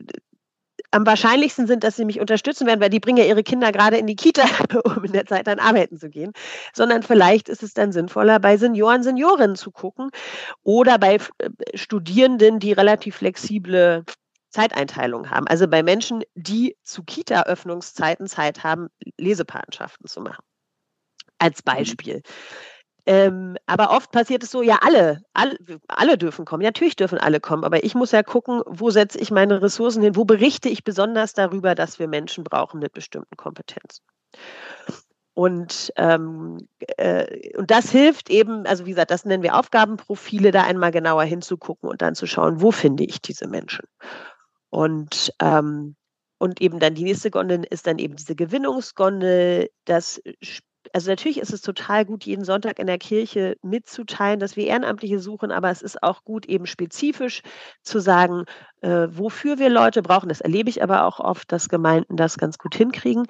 [0.90, 3.98] am wahrscheinlichsten sind, dass sie mich unterstützen werden, weil die bringen ja ihre Kinder gerade
[3.98, 4.44] in die Kita,
[4.84, 6.32] um in der Zeit dann arbeiten zu gehen,
[6.74, 10.10] sondern vielleicht ist es dann sinnvoller, bei Senioren, Seniorinnen zu gucken
[10.62, 14.04] oder bei äh, Studierenden, die relativ flexible
[14.50, 15.46] Zeiteinteilung haben.
[15.46, 20.42] Also bei Menschen, die zu Kita-Öffnungszeiten Zeit haben, Lesepatenschaften zu machen.
[21.38, 21.64] Als mhm.
[21.64, 22.16] Beispiel.
[22.16, 22.22] Mhm.
[23.08, 25.56] Ähm, aber oft passiert es so, ja, alle, alle,
[25.88, 26.62] alle dürfen kommen.
[26.62, 30.02] Ja, natürlich dürfen alle kommen, aber ich muss ja gucken, wo setze ich meine Ressourcen
[30.02, 34.04] hin, wo berichte ich besonders darüber, dass wir Menschen brauchen mit bestimmten Kompetenzen.
[35.32, 40.64] Und, ähm, äh, und das hilft eben, also wie gesagt, das nennen wir Aufgabenprofile, da
[40.64, 43.86] einmal genauer hinzugucken und dann zu schauen, wo finde ich diese Menschen.
[44.68, 45.96] Und ähm,
[46.38, 49.70] und eben dann die nächste Gondel ist dann eben diese Gewinnungsgondel.
[49.84, 50.20] Das
[50.92, 55.18] also natürlich ist es total gut, jeden Sonntag in der Kirche mitzuteilen, dass wir Ehrenamtliche
[55.18, 57.42] suchen, aber es ist auch gut, eben spezifisch
[57.82, 58.44] zu sagen,
[58.80, 60.28] äh, wofür wir Leute brauchen.
[60.28, 63.26] Das erlebe ich aber auch oft, dass Gemeinden das ganz gut hinkriegen.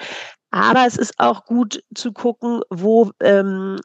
[0.51, 3.79] Aber es ist auch gut zu gucken, wo, ähm,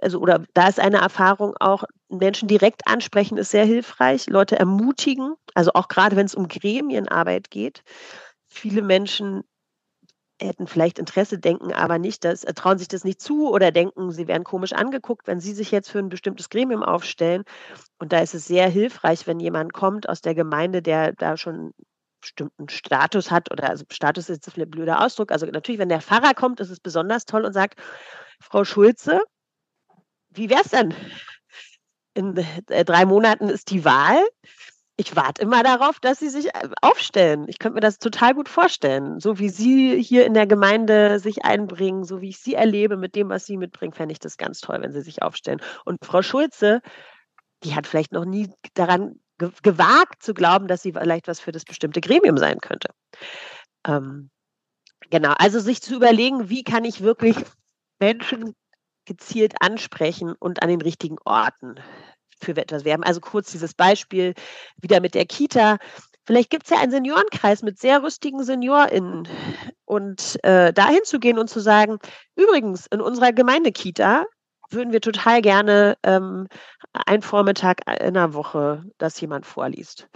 [0.00, 5.34] also, oder da ist eine Erfahrung auch, Menschen direkt ansprechen ist sehr hilfreich, Leute ermutigen,
[5.54, 7.82] also auch gerade wenn es um Gremienarbeit geht.
[8.48, 9.44] Viele Menschen
[10.40, 14.10] hätten vielleicht Interesse, denken aber nicht, dass, äh, trauen sich das nicht zu oder denken,
[14.12, 17.44] sie werden komisch angeguckt, wenn sie sich jetzt für ein bestimmtes Gremium aufstellen.
[17.98, 21.72] Und da ist es sehr hilfreich, wenn jemand kommt aus der Gemeinde, der da schon
[22.20, 25.32] bestimmten Status hat oder also Status ist jetzt ein blöder Ausdruck.
[25.32, 27.80] Also natürlich, wenn der Pfarrer kommt, ist es besonders toll und sagt,
[28.40, 29.20] Frau Schulze,
[30.30, 30.94] wie wäre es denn?
[32.14, 32.36] In
[32.68, 34.18] äh, drei Monaten ist die Wahl
[35.00, 37.46] ich warte immer darauf, dass sie sich äh, aufstellen.
[37.48, 39.20] Ich könnte mir das total gut vorstellen.
[39.20, 43.14] So wie sie hier in der Gemeinde sich einbringen, so wie ich sie erlebe mit
[43.14, 45.60] dem, was sie mitbringen, fände ich das ganz toll, wenn sie sich aufstellen.
[45.84, 46.80] Und Frau Schulze,
[47.62, 49.20] die hat vielleicht noch nie daran
[49.62, 52.88] gewagt zu glauben, dass sie vielleicht was für das bestimmte Gremium sein könnte.
[53.86, 54.30] Ähm,
[55.10, 57.36] genau, also sich zu überlegen, wie kann ich wirklich
[58.00, 58.56] Menschen
[59.04, 61.76] gezielt ansprechen und an den richtigen Orten
[62.40, 63.04] für etwas werben.
[63.04, 64.34] Also kurz dieses Beispiel
[64.80, 65.78] wieder mit der Kita.
[66.24, 69.28] Vielleicht gibt es ja einen Seniorenkreis mit sehr rüstigen SeniorInnen.
[69.84, 71.98] Und äh, dahin zu gehen und zu sagen,
[72.36, 74.24] übrigens, in unserer Gemeindekita
[74.70, 76.46] würden wir total gerne ähm,
[76.92, 80.08] einen Vormittag in der Woche, dass jemand vorliest.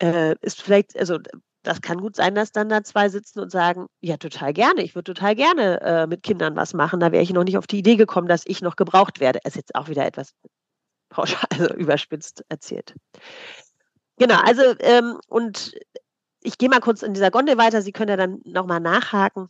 [0.00, 1.18] Äh, ist vielleicht, also
[1.62, 4.94] das kann gut sein, dass dann da zwei sitzen und sagen, ja, total gerne, ich
[4.94, 7.00] würde total gerne äh, mit Kindern was machen.
[7.00, 9.40] Da wäre ich noch nicht auf die Idee gekommen, dass ich noch gebraucht werde.
[9.44, 10.32] Es ist jetzt auch wieder etwas
[11.08, 12.94] pauschal, also überspitzt erzählt.
[14.18, 15.74] Genau, also ähm, und
[16.40, 19.48] ich gehe mal kurz in dieser Gondel weiter, Sie können ja dann nochmal nachhaken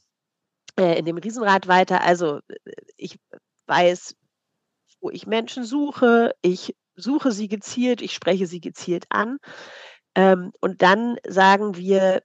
[0.79, 2.03] äh, in dem Riesenrad weiter.
[2.03, 3.19] Also äh, ich
[3.67, 4.15] weiß,
[5.01, 9.39] wo ich Menschen suche, ich suche sie gezielt, ich spreche sie gezielt an.
[10.15, 12.23] Ähm, und dann sagen wir,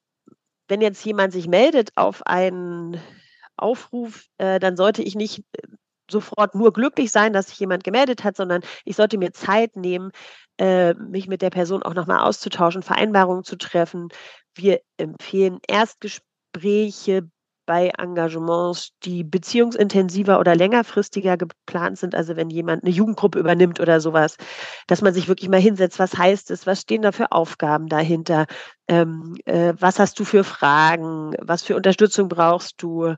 [0.67, 2.99] wenn jetzt jemand sich meldet auf einen
[3.57, 5.67] Aufruf, äh, dann sollte ich nicht äh,
[6.13, 10.11] sofort nur glücklich sein, dass sich jemand gemeldet hat, sondern ich sollte mir Zeit nehmen,
[10.57, 14.09] äh, mich mit der Person auch nochmal auszutauschen, Vereinbarungen zu treffen.
[14.55, 17.27] Wir empfehlen Erstgespräche
[17.65, 24.01] bei Engagements, die beziehungsintensiver oder längerfristiger geplant sind, also wenn jemand eine Jugendgruppe übernimmt oder
[24.01, 24.37] sowas,
[24.87, 28.45] dass man sich wirklich mal hinsetzt, was heißt es, was stehen da für Aufgaben dahinter,
[28.87, 33.15] ähm, äh, was hast du für Fragen, was für Unterstützung brauchst du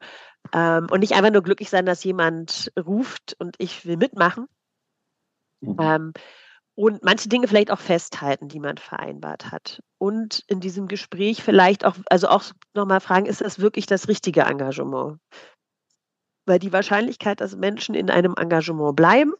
[0.53, 4.47] ähm, und nicht einfach nur glücklich sein, dass jemand ruft und ich will mitmachen.
[5.61, 5.77] Mhm.
[5.79, 6.13] Ähm,
[6.75, 9.81] und manche Dinge vielleicht auch festhalten, die man vereinbart hat.
[9.97, 14.41] Und in diesem Gespräch vielleicht auch, also auch nochmal fragen, ist das wirklich das richtige
[14.41, 15.19] Engagement?
[16.45, 19.33] Weil die Wahrscheinlichkeit, dass Menschen in einem Engagement bleiben,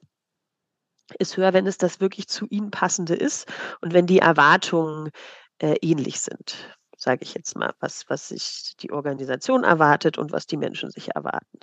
[1.19, 5.11] ist höher, wenn es das wirklich zu ihnen passende ist und wenn die Erwartungen
[5.59, 10.47] äh, ähnlich sind, sage ich jetzt mal, was, was sich die Organisation erwartet und was
[10.47, 11.59] die Menschen sich erwarten.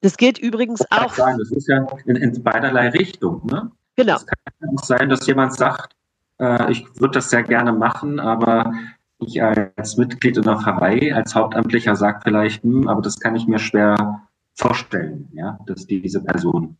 [0.00, 1.12] Das gilt übrigens auch.
[1.12, 3.44] Sagen, das ist ja in, in beiderlei Richtung.
[3.46, 3.72] Ne?
[3.96, 4.14] Genau.
[4.14, 4.36] Es kann
[4.76, 5.96] auch sein, dass jemand sagt,
[6.38, 8.72] äh, ich würde das sehr gerne machen, aber
[9.18, 13.48] ich als Mitglied in der Pfarrei, als Hauptamtlicher sagt vielleicht, hm, aber das kann ich
[13.48, 14.22] mir schwer
[14.54, 16.76] vorstellen, ja, dass diese Person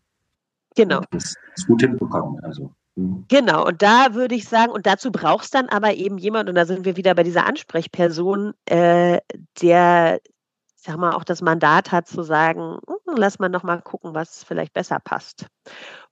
[0.77, 1.01] genau.
[1.11, 2.45] das, das gut hinbekommt.
[2.45, 2.73] Also.
[2.97, 3.27] Hm.
[3.29, 6.65] Genau, und da würde ich sagen, und dazu brauchst dann aber eben jemand, und da
[6.65, 9.21] sind wir wieder bei dieser Ansprechperson, äh,
[9.61, 10.21] der,
[10.75, 14.73] sag mal, auch das Mandat hat zu sagen, hm, lass mal nochmal gucken, was vielleicht
[14.73, 15.47] besser passt.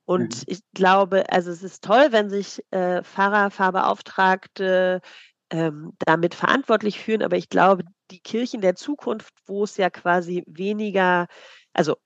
[0.05, 0.43] Und mhm.
[0.47, 5.01] ich glaube, also es ist toll, wenn sich äh, Pfarrer, Pfarrbeauftragte
[5.51, 10.43] ähm, damit verantwortlich fühlen, aber ich glaube, die Kirchen der Zukunft, wo es ja quasi
[10.47, 11.27] weniger,
[11.73, 11.97] also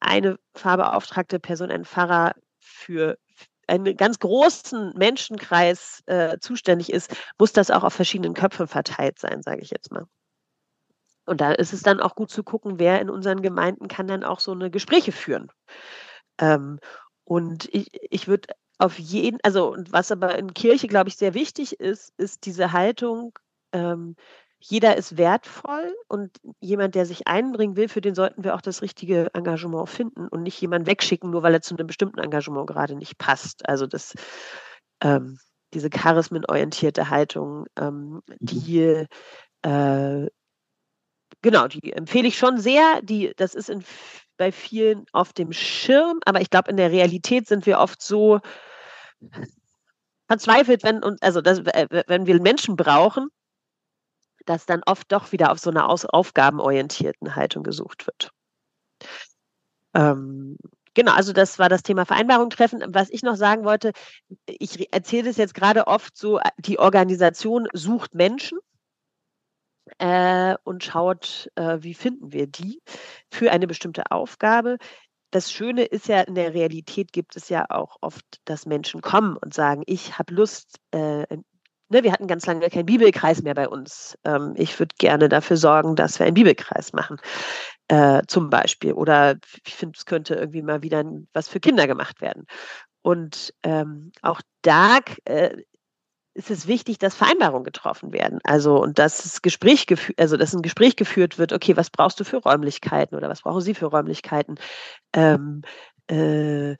[0.00, 3.18] eine Pfarrbeauftragte Person, ein Pfarrer für
[3.66, 9.42] einen ganz großen Menschenkreis äh, zuständig ist, muss das auch auf verschiedenen Köpfen verteilt sein,
[9.42, 10.04] sage ich jetzt mal.
[11.26, 14.22] Und da ist es dann auch gut zu gucken, wer in unseren Gemeinden kann dann
[14.22, 15.50] auch so eine Gespräche führen.
[16.38, 16.78] Ähm,
[17.24, 21.80] und ich, ich würde auf jeden, also was aber in Kirche, glaube ich, sehr wichtig
[21.80, 23.36] ist, ist diese Haltung,
[23.72, 24.14] ähm,
[24.58, 28.82] jeder ist wertvoll und jemand, der sich einbringen will, für den sollten wir auch das
[28.82, 32.96] richtige Engagement finden und nicht jemanden wegschicken, nur weil er zu einem bestimmten Engagement gerade
[32.96, 33.68] nicht passt.
[33.68, 34.14] Also das,
[35.02, 35.38] ähm,
[35.74, 38.36] diese charismenorientierte Haltung, ähm, mhm.
[38.40, 39.06] die
[39.62, 40.26] äh,
[41.42, 43.00] genau, die empfehle ich schon sehr.
[43.02, 43.84] Die, das ist in
[44.36, 48.40] bei vielen auf dem Schirm, aber ich glaube, in der Realität sind wir oft so
[50.28, 53.28] verzweifelt, wenn, und, also das, wenn wir Menschen brauchen,
[54.46, 58.30] dass dann oft doch wieder auf so einer aufgabenorientierten Haltung gesucht wird.
[59.94, 60.56] Ähm,
[60.94, 62.82] genau, also das war das Thema Vereinbarung treffen.
[62.88, 63.92] Was ich noch sagen wollte,
[64.46, 68.58] ich erzähle das jetzt gerade oft so, die Organisation sucht Menschen
[69.98, 72.82] äh, und schaut, äh, wie finden wir die
[73.30, 74.78] für eine bestimmte Aufgabe.
[75.30, 79.36] Das Schöne ist ja, in der Realität gibt es ja auch oft, dass Menschen kommen
[79.36, 81.26] und sagen, ich habe Lust, äh,
[81.88, 84.18] ne, wir hatten ganz lange keinen Bibelkreis mehr bei uns.
[84.24, 87.18] Ähm, ich würde gerne dafür sorgen, dass wir einen Bibelkreis machen.
[87.88, 88.92] Äh, zum Beispiel.
[88.92, 92.46] Oder ich finde, es könnte irgendwie mal wieder was für Kinder gemacht werden.
[93.02, 95.56] Und ähm, auch da äh,
[96.34, 98.40] ist es wichtig, dass Vereinbarungen getroffen werden.
[98.44, 102.24] Also und dass das Gespräch also dass ein Gespräch geführt wird, okay, was brauchst du
[102.24, 104.56] für Räumlichkeiten oder was brauchen Sie für Räumlichkeiten?
[105.14, 105.62] Ähm,
[106.08, 106.76] äh,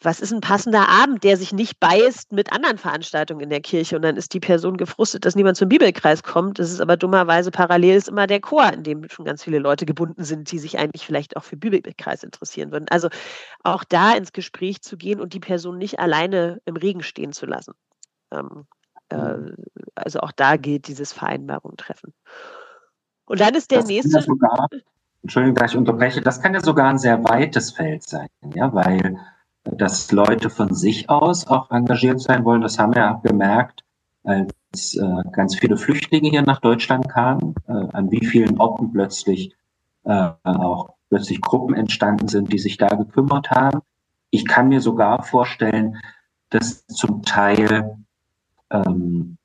[0.00, 3.96] was ist ein passender Abend, der sich nicht beißt mit anderen Veranstaltungen in der Kirche
[3.96, 6.58] und dann ist die Person gefrustet, dass niemand zum Bibelkreis kommt.
[6.58, 9.86] Das ist aber dummerweise parallel ist immer der Chor, in dem schon ganz viele Leute
[9.86, 12.86] gebunden sind, die sich eigentlich vielleicht auch für Bibelkreis interessieren würden.
[12.90, 13.08] Also
[13.62, 17.46] auch da ins Gespräch zu gehen und die Person nicht alleine im Regen stehen zu
[17.46, 17.74] lassen.
[18.32, 18.66] Ähm,
[19.08, 19.36] äh,
[19.94, 22.12] also auch da gilt dieses Vereinbarung treffen.
[23.26, 24.24] Und dann ist der das nächste.
[25.22, 29.18] Entschuldigung, dass ich unterbreche, das kann ja sogar ein sehr weites Feld sein, ja, weil
[29.76, 33.84] dass Leute von sich aus auch engagiert sein wollen, das haben wir gemerkt,
[34.24, 39.54] als äh, ganz viele Flüchtlinge hier nach Deutschland kamen, äh, an wie vielen Orten plötzlich
[40.04, 43.80] äh, auch plötzlich Gruppen entstanden sind, die sich da gekümmert haben.
[44.30, 45.96] Ich kann mir sogar vorstellen,
[46.50, 47.96] dass zum Teil
[48.70, 49.36] ähm,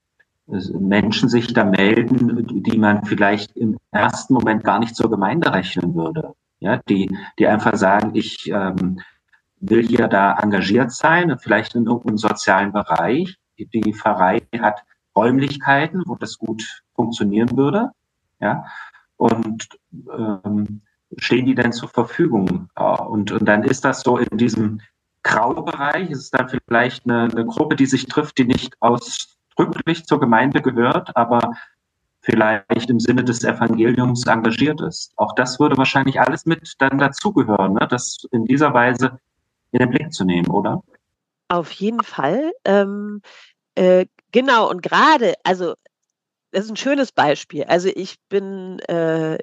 [0.48, 5.96] Menschen sich da melden, die man vielleicht im ersten Moment gar nicht zur Gemeinde rechnen
[5.96, 6.34] würde.
[6.60, 9.00] Ja, die, die einfach sagen, ich ähm,
[9.70, 13.38] will hier da engagiert sein, vielleicht in irgendeinem sozialen Bereich.
[13.58, 14.84] Die Pfarrei hat
[15.16, 17.92] Räumlichkeiten, wo das gut funktionieren würde?
[18.40, 18.66] Ja,
[19.18, 19.68] und
[20.12, 20.82] ähm,
[21.18, 22.70] stehen die denn zur Verfügung?
[22.76, 24.82] Und, und dann ist das so in diesem
[25.24, 30.20] Graubereich, ist es dann vielleicht eine, eine Gruppe, die sich trifft, die nicht ausdrücklich zur
[30.20, 31.54] Gemeinde gehört, aber
[32.22, 35.14] vielleicht im Sinne des Evangeliums engagiert ist.
[35.16, 37.88] Auch das würde wahrscheinlich alles mit dann dazugehören, ne?
[37.90, 39.20] das in dieser Weise
[39.76, 40.82] in den Blick zu nehmen, oder?
[41.50, 42.52] Auf jeden Fall.
[42.64, 43.22] Ähm,
[43.76, 45.74] äh, genau, und gerade, also
[46.52, 47.66] das ist ein schönes Beispiel.
[47.66, 49.38] Also ich bin, äh,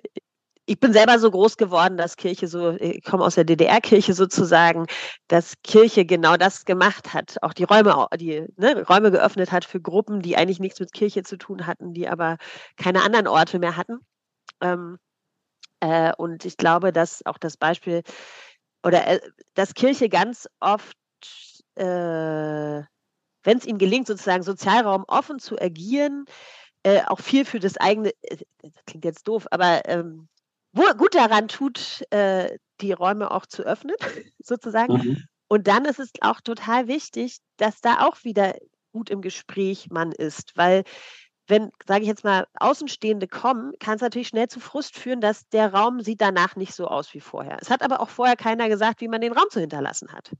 [0.64, 4.86] ich bin selber so groß geworden, dass Kirche so, ich komme aus der DDR-Kirche sozusagen,
[5.28, 9.80] dass Kirche genau das gemacht hat, auch die Räume, die ne, Räume geöffnet hat für
[9.80, 12.38] Gruppen, die eigentlich nichts mit Kirche zu tun hatten, die aber
[12.76, 13.98] keine anderen Orte mehr hatten.
[14.62, 14.98] Ähm,
[15.80, 18.02] äh, und ich glaube, dass auch das Beispiel
[18.82, 19.20] oder äh,
[19.54, 20.96] dass Kirche ganz oft
[21.76, 22.82] äh,
[23.44, 26.26] wenn es ihm gelingt, sozusagen Sozialraum offen zu agieren,
[26.82, 30.28] äh, auch viel für das eigene, äh, das klingt jetzt doof, aber ähm,
[30.72, 33.96] wo gut daran tut, äh, die Räume auch zu öffnen,
[34.42, 34.94] sozusagen.
[34.94, 35.24] Mhm.
[35.48, 38.54] Und dann ist es auch total wichtig, dass da auch wieder
[38.92, 40.84] gut im Gespräch man ist, weil
[41.48, 45.48] wenn, sage ich jetzt mal, Außenstehende kommen, kann es natürlich schnell zu Frust führen, dass
[45.48, 47.58] der Raum sieht danach nicht so aus wie vorher.
[47.60, 50.30] Es hat aber auch vorher keiner gesagt, wie man den Raum zu hinterlassen hat.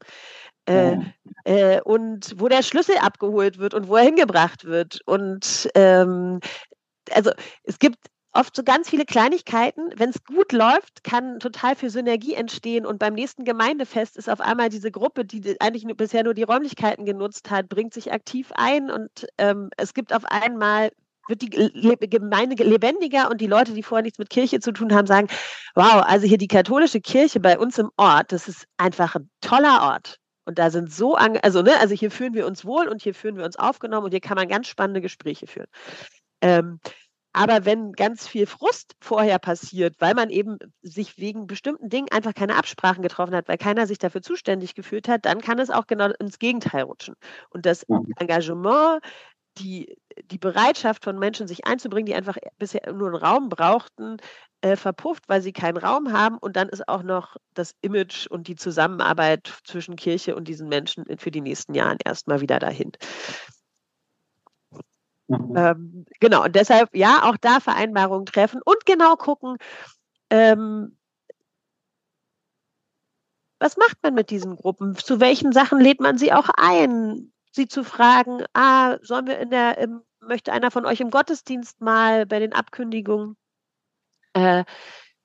[0.66, 0.96] Äh,
[1.44, 5.00] äh, und wo der Schlüssel abgeholt wird und wo er hingebracht wird.
[5.06, 6.40] Und ähm,
[7.10, 7.32] also
[7.64, 7.98] es gibt
[8.32, 9.90] oft so ganz viele Kleinigkeiten.
[9.96, 12.86] Wenn es gut läuft, kann total viel Synergie entstehen.
[12.86, 16.42] Und beim nächsten Gemeindefest ist auf einmal diese Gruppe, die eigentlich nur, bisher nur die
[16.42, 18.90] Räumlichkeiten genutzt hat, bringt sich aktiv ein.
[18.90, 20.90] Und ähm, es gibt auf einmal
[21.28, 25.06] wird die Gemeinde lebendiger und die Leute, die vorher nichts mit Kirche zu tun haben,
[25.06, 25.28] sagen,
[25.76, 29.82] wow, also hier die katholische Kirche bei uns im Ort, das ist einfach ein toller
[29.82, 30.18] Ort.
[30.44, 33.36] Und da sind so, also, ne, also hier fühlen wir uns wohl und hier fühlen
[33.36, 35.68] wir uns aufgenommen und hier kann man ganz spannende Gespräche führen.
[36.40, 36.80] Ähm,
[37.32, 42.34] aber wenn ganz viel Frust vorher passiert, weil man eben sich wegen bestimmten Dingen einfach
[42.34, 45.86] keine Absprachen getroffen hat, weil keiner sich dafür zuständig gefühlt hat, dann kann es auch
[45.86, 47.14] genau ins Gegenteil rutschen.
[47.50, 47.86] Und das
[48.18, 49.02] Engagement,
[49.58, 54.18] die, die Bereitschaft von Menschen, sich einzubringen, die einfach bisher nur einen Raum brauchten,
[54.60, 56.38] äh, verpufft, weil sie keinen Raum haben.
[56.38, 61.04] Und dann ist auch noch das Image und die Zusammenarbeit zwischen Kirche und diesen Menschen
[61.18, 62.92] für die nächsten Jahre erstmal wieder dahin.
[65.28, 65.56] Mhm.
[65.56, 69.56] Ähm, genau, und deshalb ja, auch da Vereinbarungen treffen und genau gucken,
[70.30, 70.96] ähm,
[73.58, 74.96] was macht man mit diesen Gruppen?
[74.96, 77.32] Zu welchen Sachen lädt man sie auch ein?
[77.52, 81.80] Sie zu fragen, ah, sollen wir in der, im, möchte einer von euch im Gottesdienst
[81.80, 83.36] mal bei den Abkündigungen
[84.34, 84.64] äh,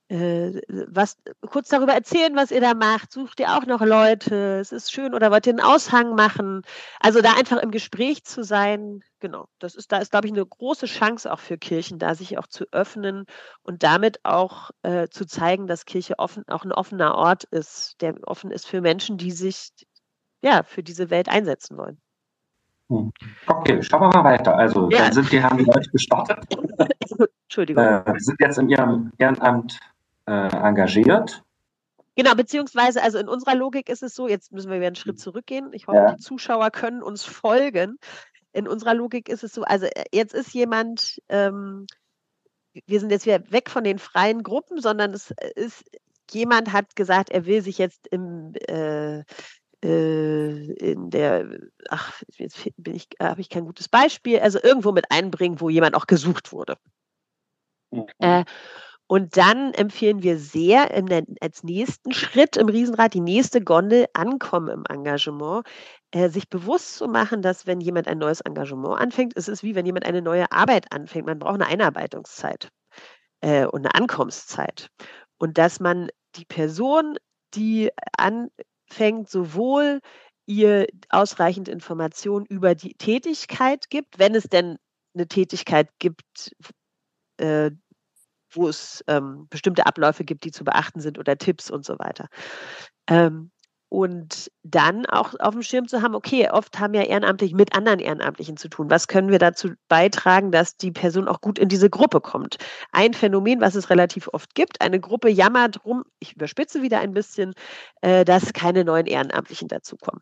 [0.09, 1.17] was
[1.49, 3.11] kurz darüber erzählen, was ihr da macht.
[3.11, 4.59] Sucht ihr auch noch Leute?
[4.59, 6.61] Es ist schön oder wollt ihr einen Aushang machen?
[7.01, 9.49] Also da einfach im Gespräch zu sein, genau.
[9.59, 12.47] Das ist, da ist, glaube ich, eine große Chance auch für Kirchen, da sich auch
[12.47, 13.25] zu öffnen
[13.63, 18.15] und damit auch äh, zu zeigen, dass Kirche offen, auch ein offener Ort ist, der
[18.23, 19.71] offen ist für Menschen, die sich
[20.41, 21.99] ja für diese Welt einsetzen wollen.
[22.89, 23.11] Hm.
[23.47, 24.55] Okay, schauen wir mal weiter.
[24.55, 24.99] Also, ja.
[24.99, 26.39] dann sind die Herren euch gestartet.
[27.43, 27.83] Entschuldigung.
[27.83, 29.77] Äh, sind jetzt in Ihrem Ehrenamt
[30.27, 31.43] äh, engagiert.
[32.15, 35.19] Genau, beziehungsweise, also in unserer Logik ist es so, jetzt müssen wir wieder einen Schritt
[35.19, 35.71] zurückgehen.
[35.73, 36.11] Ich hoffe, ja.
[36.13, 37.99] die Zuschauer können uns folgen.
[38.53, 41.85] In unserer Logik ist es so, also äh, jetzt ist jemand, ähm,
[42.87, 45.83] wir sind jetzt wieder weg von den freien Gruppen, sondern es ist,
[46.31, 49.23] jemand hat gesagt, er will sich jetzt im, äh,
[49.83, 51.47] äh, in der,
[51.89, 55.95] ach, jetzt bin ich, habe ich kein gutes Beispiel, also irgendwo mit einbringen, wo jemand
[55.95, 56.77] auch gesucht wurde.
[57.91, 58.07] Mhm.
[58.17, 58.43] Äh,
[59.07, 64.69] und dann empfehlen wir sehr der, als nächsten Schritt im Riesenrad, die nächste Gondel ankommen
[64.69, 65.65] im Engagement,
[66.11, 69.75] äh, sich bewusst zu machen, dass wenn jemand ein neues Engagement anfängt, ist es wie
[69.75, 71.25] wenn jemand eine neue Arbeit anfängt.
[71.25, 72.69] Man braucht eine Einarbeitungszeit
[73.41, 74.89] äh, und eine Ankommenszeit.
[75.37, 77.17] Und dass man die Person,
[77.53, 80.01] die anfängt, sowohl
[80.45, 84.77] ihr ausreichend Informationen über die Tätigkeit gibt, wenn es denn
[85.13, 86.55] eine Tätigkeit gibt,
[87.37, 87.71] äh,
[88.57, 92.27] wo es ähm, bestimmte Abläufe gibt, die zu beachten sind oder Tipps und so weiter.
[93.09, 93.51] Ähm,
[93.89, 97.99] und dann auch auf dem Schirm zu haben, okay, oft haben ja Ehrenamtliche mit anderen
[97.99, 98.89] Ehrenamtlichen zu tun.
[98.89, 102.57] Was können wir dazu beitragen, dass die Person auch gut in diese Gruppe kommt?
[102.91, 107.13] Ein Phänomen, was es relativ oft gibt, eine Gruppe jammert rum, ich überspitze wieder ein
[107.13, 107.53] bisschen,
[108.01, 110.21] äh, dass keine neuen Ehrenamtlichen dazukommen.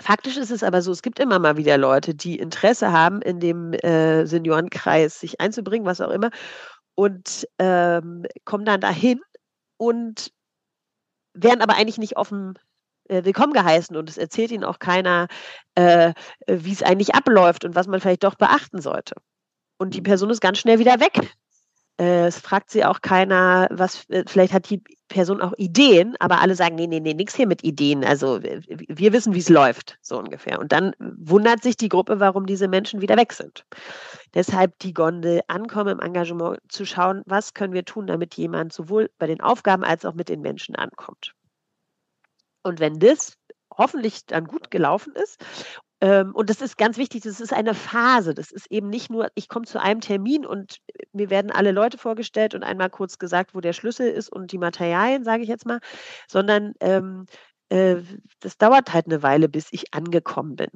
[0.00, 3.38] Faktisch ist es aber so, es gibt immer mal wieder Leute, die Interesse haben, in
[3.38, 6.30] dem äh, Seniorenkreis sich einzubringen, was auch immer,
[6.94, 9.20] und ähm, kommen dann dahin
[9.78, 10.32] und
[11.34, 12.58] werden aber eigentlich nicht offen
[13.08, 15.28] äh, willkommen geheißen und es erzählt ihnen auch keiner,
[15.74, 16.12] äh,
[16.46, 19.14] wie es eigentlich abläuft und was man vielleicht doch beachten sollte.
[19.78, 21.34] und die Person ist ganz schnell wieder weg.
[22.02, 26.40] Äh, es fragt sie auch keiner, was, äh, vielleicht hat die Person auch Ideen, aber
[26.40, 28.04] alle sagen, nee, nee, nee, nichts hier mit Ideen.
[28.04, 30.58] Also wir wissen, wie es läuft, so ungefähr.
[30.58, 33.64] Und dann wundert sich die Gruppe, warum diese Menschen wieder weg sind.
[34.34, 39.08] Deshalb die Gondel ankommen im Engagement zu schauen, was können wir tun, damit jemand sowohl
[39.18, 41.34] bei den Aufgaben als auch mit den Menschen ankommt.
[42.64, 43.36] Und wenn das
[43.76, 45.44] hoffentlich dann gut gelaufen ist
[46.02, 48.34] und das ist ganz wichtig, das ist eine Phase.
[48.34, 50.78] Das ist eben nicht nur, ich komme zu einem Termin und
[51.12, 54.58] mir werden alle Leute vorgestellt und einmal kurz gesagt, wo der Schlüssel ist und die
[54.58, 55.78] Materialien, sage ich jetzt mal,
[56.26, 57.26] sondern ähm,
[57.68, 57.96] äh,
[58.40, 60.68] das dauert halt eine Weile, bis ich angekommen bin.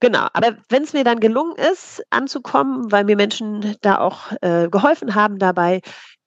[0.00, 4.68] Genau, aber wenn es mir dann gelungen ist, anzukommen, weil mir Menschen da auch äh,
[4.68, 5.80] geholfen haben dabei,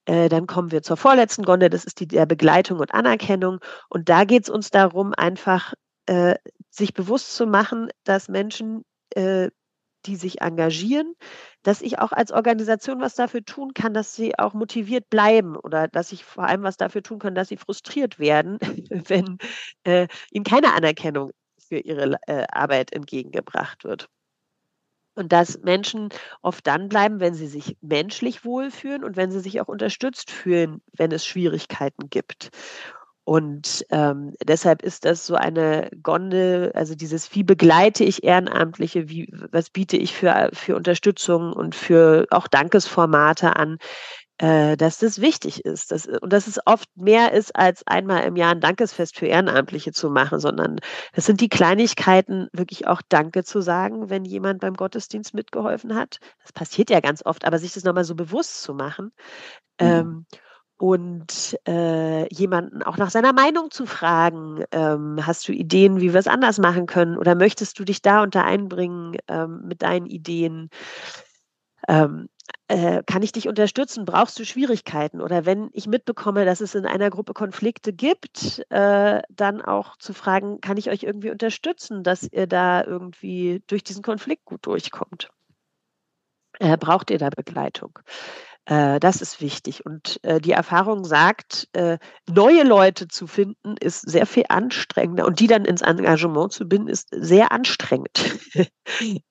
[0.06, 3.58] äh, dann kommen wir zur vorletzten Gondel, das ist die der Begleitung und Anerkennung.
[3.88, 5.74] Und da geht es uns darum, einfach
[6.06, 6.34] äh,
[6.70, 9.50] sich bewusst zu machen, dass Menschen, äh,
[10.06, 11.14] die sich engagieren,
[11.62, 15.88] dass ich auch als Organisation was dafür tun kann, dass sie auch motiviert bleiben oder
[15.88, 18.58] dass ich vor allem was dafür tun kann, dass sie frustriert werden,
[18.90, 19.38] wenn
[19.84, 24.08] äh, ihnen keine Anerkennung für ihre äh, Arbeit entgegengebracht wird.
[25.16, 26.08] Und dass Menschen
[26.40, 30.80] oft dann bleiben, wenn sie sich menschlich wohlfühlen und wenn sie sich auch unterstützt fühlen,
[30.96, 32.50] wenn es Schwierigkeiten gibt.
[33.30, 39.32] Und ähm, deshalb ist das so eine Gondel, also dieses, wie begleite ich Ehrenamtliche, wie,
[39.52, 43.78] was biete ich für, für Unterstützung und für auch Dankesformate an,
[44.38, 45.92] äh, dass das wichtig ist.
[45.92, 49.92] Dass, und dass es oft mehr ist, als einmal im Jahr ein Dankesfest für Ehrenamtliche
[49.92, 50.80] zu machen, sondern
[51.12, 56.18] das sind die Kleinigkeiten, wirklich auch Danke zu sagen, wenn jemand beim Gottesdienst mitgeholfen hat.
[56.42, 59.12] Das passiert ja ganz oft, aber sich das nochmal so bewusst zu machen.
[59.80, 59.86] Mhm.
[59.86, 60.26] Ähm,
[60.80, 64.64] und äh, jemanden auch nach seiner Meinung zu fragen.
[64.72, 67.18] Ähm, hast du Ideen, wie wir es anders machen können?
[67.18, 70.70] Oder möchtest du dich da unter einbringen ähm, mit deinen Ideen?
[71.86, 72.30] Ähm,
[72.68, 74.06] äh, kann ich dich unterstützen?
[74.06, 75.20] Brauchst du Schwierigkeiten?
[75.20, 80.14] Oder wenn ich mitbekomme, dass es in einer Gruppe Konflikte gibt, äh, dann auch zu
[80.14, 85.28] fragen, kann ich euch irgendwie unterstützen, dass ihr da irgendwie durch diesen Konflikt gut durchkommt?
[86.58, 87.98] Äh, braucht ihr da Begleitung?
[88.66, 89.86] Äh, das ist wichtig.
[89.86, 91.98] Und äh, die Erfahrung sagt, äh,
[92.28, 95.26] neue Leute zu finden, ist sehr viel anstrengender.
[95.26, 98.38] Und die dann ins Engagement zu binden, ist sehr anstrengend.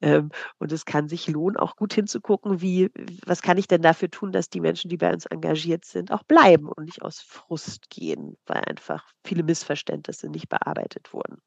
[0.01, 2.89] ähm, und es kann sich lohnen, auch gut hinzugucken, wie,
[3.25, 6.23] was kann ich denn dafür tun, dass die Menschen, die bei uns engagiert sind, auch
[6.23, 11.37] bleiben und nicht aus Frust gehen, weil einfach viele Missverständnisse nicht bearbeitet wurden.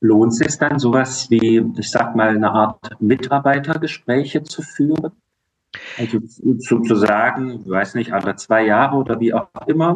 [0.00, 5.12] Lohnt es sich dann, sowas wie, ich sag mal, eine Art Mitarbeitergespräche zu führen?
[5.98, 6.18] Also
[6.58, 9.94] sozusagen, weiß nicht, alle zwei Jahre oder wie auch immer,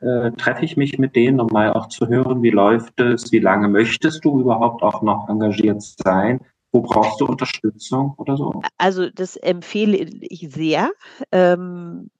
[0.00, 3.40] äh, treffe ich mich mit denen, um mal auch zu hören, wie läuft es, wie
[3.40, 6.40] lange möchtest du überhaupt auch noch engagiert sein,
[6.72, 8.62] wo brauchst du Unterstützung oder so?
[8.76, 10.90] Also das empfehle ich sehr.
[11.32, 12.10] Ähm,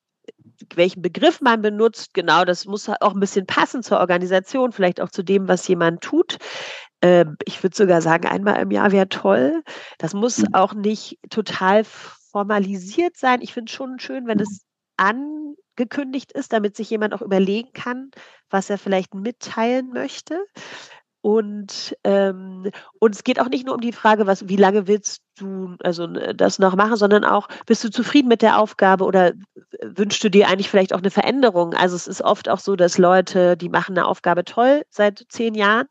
[0.75, 5.11] welchen Begriff man benutzt, genau, das muss auch ein bisschen passen zur Organisation, vielleicht auch
[5.11, 6.39] zu dem, was jemand tut.
[7.01, 9.62] Ähm, ich würde sogar sagen, einmal im Jahr wäre toll.
[9.99, 10.55] Das muss mhm.
[10.55, 11.85] auch nicht total
[12.31, 13.41] formalisiert sein.
[13.43, 14.64] Ich finde es schon schön, wenn es
[14.97, 18.11] angekündigt ist, damit sich jemand auch überlegen kann,
[18.51, 20.45] was er vielleicht mitteilen möchte.
[21.20, 22.70] Und, ähm,
[23.01, 26.07] und es geht auch nicht nur um die Frage, was, wie lange willst du also
[26.07, 29.33] das noch machen, sondern auch, bist du zufrieden mit der Aufgabe oder
[29.83, 31.74] wünschst du dir eigentlich vielleicht auch eine Veränderung?
[31.74, 35.55] Also es ist oft auch so, dass Leute, die machen eine Aufgabe toll seit zehn
[35.55, 35.87] Jahren,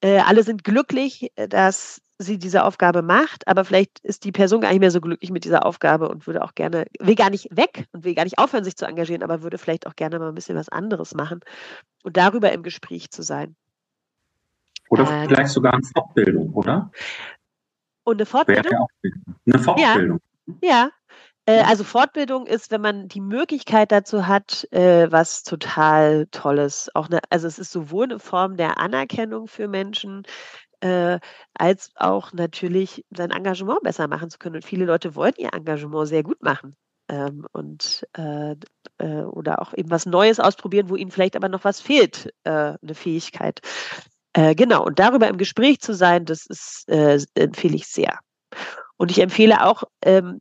[0.00, 4.70] äh, alle sind glücklich, dass sie diese Aufgabe macht, aber vielleicht ist die Person gar
[4.70, 7.86] nicht mehr so glücklich mit dieser Aufgabe und würde auch gerne, will gar nicht weg
[7.92, 10.34] und will gar nicht aufhören, sich zu engagieren, aber würde vielleicht auch gerne mal ein
[10.34, 11.40] bisschen was anderes machen
[12.04, 13.56] und darüber im Gespräch zu sein.
[14.90, 16.90] Oder ähm, vielleicht sogar eine Fortbildung, oder?
[18.04, 18.86] Und eine Fortbildung?
[19.46, 20.20] Eine Fortbildung.
[20.62, 20.90] Ja, ja.
[21.46, 26.90] Äh, also Fortbildung ist, wenn man die Möglichkeit dazu hat, äh, was total Tolles.
[26.94, 30.22] Auch eine, also es ist sowohl eine Form der Anerkennung für Menschen,
[30.84, 31.18] äh,
[31.54, 34.56] als auch natürlich sein Engagement besser machen zu können.
[34.56, 36.76] Und viele Leute wollen ihr Engagement sehr gut machen.
[37.08, 38.54] Ähm, und äh,
[38.98, 42.74] äh, oder auch eben was Neues ausprobieren, wo ihnen vielleicht aber noch was fehlt, äh,
[42.80, 43.60] eine Fähigkeit.
[44.34, 48.18] Äh, genau, und darüber im Gespräch zu sein, das ist, äh, empfehle ich sehr.
[48.96, 50.40] Und ich empfehle auch, ähm,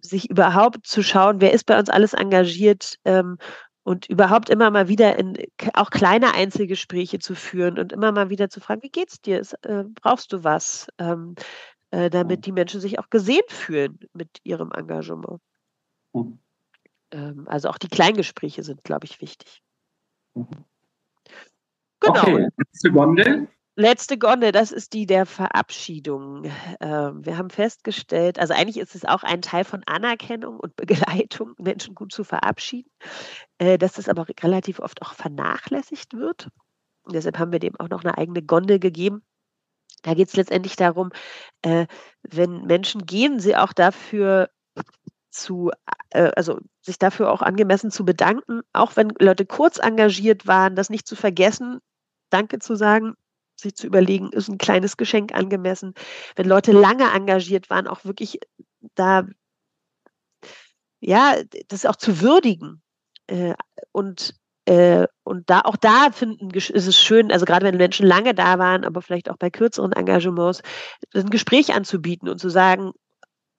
[0.00, 3.38] sich überhaupt zu schauen, wer ist bei uns alles engagiert ähm,
[3.84, 5.36] und überhaupt immer mal wieder in
[5.74, 9.42] auch kleine Einzelgespräche zu führen und immer mal wieder zu fragen, wie geht's dir?
[9.62, 10.88] Äh, brauchst du was?
[10.98, 11.34] Ähm,
[11.90, 15.40] äh, damit die Menschen sich auch gesehen fühlen mit ihrem Engagement.
[16.14, 16.38] Mhm.
[17.10, 19.62] Ähm, also auch die Kleingespräche sind, glaube ich, wichtig.
[20.34, 20.46] Mhm.
[22.00, 22.20] Genau.
[22.20, 23.48] Okay, letzte Gondel.
[23.76, 26.50] Letzte Gonne, das ist die der Verabschiedung.
[26.80, 31.54] Ähm, wir haben festgestellt, also eigentlich ist es auch ein Teil von Anerkennung und Begleitung,
[31.58, 32.90] Menschen gut zu verabschieden,
[33.58, 36.48] äh, dass das aber relativ oft auch vernachlässigt wird.
[37.04, 39.22] Und deshalb haben wir dem auch noch eine eigene Gondel gegeben.
[40.02, 41.10] Da geht es letztendlich darum,
[41.62, 41.86] äh,
[42.22, 44.50] wenn Menschen gehen, sie auch dafür
[45.30, 45.70] zu,
[46.10, 50.90] äh, also sich dafür auch angemessen zu bedanken, auch wenn Leute kurz engagiert waren, das
[50.90, 51.80] nicht zu vergessen,
[52.30, 53.14] Danke zu sagen,
[53.62, 55.94] sich zu überlegen, ist ein kleines Geschenk angemessen.
[56.36, 58.38] Wenn Leute lange engagiert waren, auch wirklich
[58.94, 59.26] da,
[61.00, 61.36] ja,
[61.68, 62.82] das auch zu würdigen.
[63.28, 63.54] Äh,
[63.92, 64.34] und
[64.64, 68.58] äh, und da auch da finden ist es schön, also gerade wenn Menschen lange da
[68.60, 70.62] waren, aber vielleicht auch bei kürzeren Engagements,
[71.14, 72.92] ein Gespräch anzubieten und zu sagen,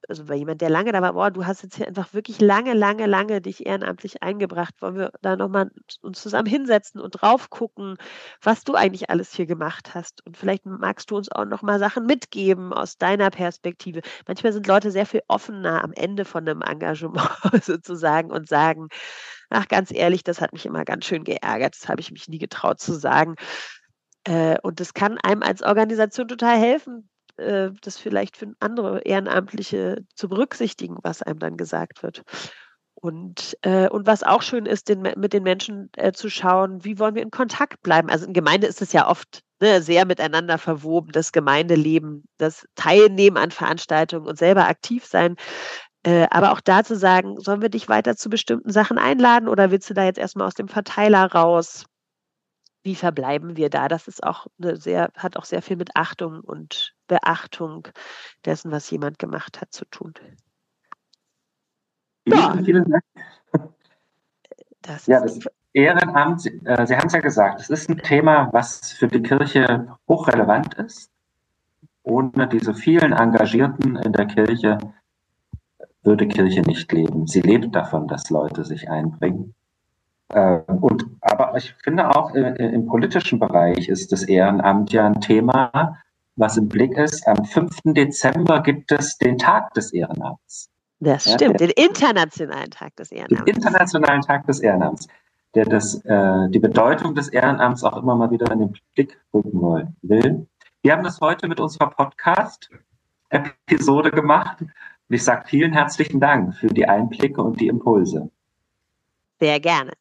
[0.10, 2.74] also bei jemand, der lange da war, boah, du hast jetzt hier einfach wirklich lange,
[2.74, 4.82] lange, lange dich ehrenamtlich eingebracht.
[4.82, 7.97] Wollen wir da nochmal uns zusammen hinsetzen und drauf gucken,
[8.41, 10.26] was du eigentlich alles hier gemacht hast?
[10.26, 14.01] Und vielleicht magst du uns auch nochmal Sachen mitgeben aus deiner Perspektive.
[14.28, 17.20] Manchmal sind Leute sehr viel offener am Ende von einem Engagement
[17.64, 18.89] sozusagen und sagen,
[19.49, 21.76] ach, ganz ehrlich, das hat mich immer ganz schön geärgert.
[21.80, 23.36] Das habe ich mich nie getraut zu sagen.
[24.26, 30.05] Äh, und das kann einem als Organisation total helfen, äh, das vielleicht für andere Ehrenamtliche
[30.15, 32.23] zu berücksichtigen, was einem dann gesagt wird.
[32.95, 36.99] Und, äh, und was auch schön ist, den, mit den Menschen äh, zu schauen, wie
[36.99, 38.09] wollen wir in Kontakt bleiben.
[38.09, 43.38] Also in Gemeinde ist es ja oft ne, sehr miteinander verwoben, das Gemeindeleben, das Teilnehmen
[43.38, 45.36] an Veranstaltungen und selber aktiv sein.
[46.05, 49.71] Äh, aber auch da zu sagen, sollen wir dich weiter zu bestimmten Sachen einladen oder
[49.71, 51.86] willst du da jetzt erstmal aus dem Verteiler raus?
[52.84, 53.88] Wie verbleiben wir da?
[53.88, 57.88] Das ist auch eine sehr, hat auch sehr viel mit Achtung und Beachtung
[58.45, 60.13] dessen, was jemand gemacht hat, zu tun.
[62.25, 63.03] Ja, vielen Dank.
[64.81, 65.39] Das ja, das
[65.71, 69.88] Ehrenamt, äh, Sie haben es ja gesagt, es ist ein Thema, was für die Kirche
[70.07, 71.09] hochrelevant ist.
[72.03, 74.77] Ohne diese vielen Engagierten in der Kirche
[76.03, 77.27] würde Kirche nicht leben.
[77.27, 79.55] Sie lebt davon, dass Leute sich einbringen.
[80.29, 81.05] Äh, und,
[81.39, 85.97] aber ich finde auch im politischen Bereich ist das Ehrenamt ja ein Thema,
[86.36, 87.27] was im Blick ist.
[87.27, 87.81] Am 5.
[87.86, 90.69] Dezember gibt es den Tag des Ehrenamts.
[90.99, 93.43] Das stimmt, ja, den internationalen Tag des Ehrenamts.
[93.43, 95.07] Den internationalen Tag des Ehrenamts,
[95.53, 99.61] der das, äh, die Bedeutung des Ehrenamts auch immer mal wieder in den Blick rücken
[100.01, 100.47] will.
[100.81, 104.61] Wir haben das heute mit unserer Podcast-Episode gemacht.
[104.61, 104.71] Und
[105.09, 108.29] ich sage vielen herzlichen Dank für die Einblicke und die Impulse.
[109.39, 109.93] Sehr gerne.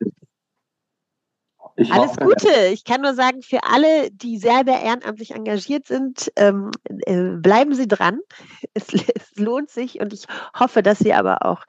[1.77, 2.66] Ich Alles hoffe, Gute.
[2.73, 6.70] Ich kann nur sagen, für alle, die selber ehrenamtlich engagiert sind, ähm,
[7.07, 8.20] äh, bleiben Sie dran.
[8.75, 10.25] Es, es, lohnt sich und ich
[10.59, 11.64] hoffe, dass Sie aber auch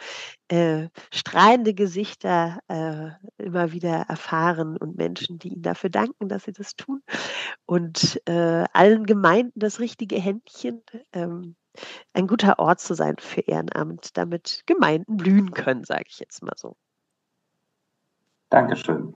[0.47, 6.53] äh, strahlende Gesichter äh, immer wieder erfahren und Menschen, die Ihnen dafür danken, dass Sie
[6.53, 7.01] das tun.
[7.65, 10.81] Und äh, allen Gemeinden das richtige Händchen.
[11.11, 11.55] Ähm,
[12.13, 16.53] ein guter Ort zu sein für Ehrenamt, damit Gemeinden blühen können, sage ich jetzt mal
[16.55, 16.75] so.
[18.49, 19.15] Dankeschön.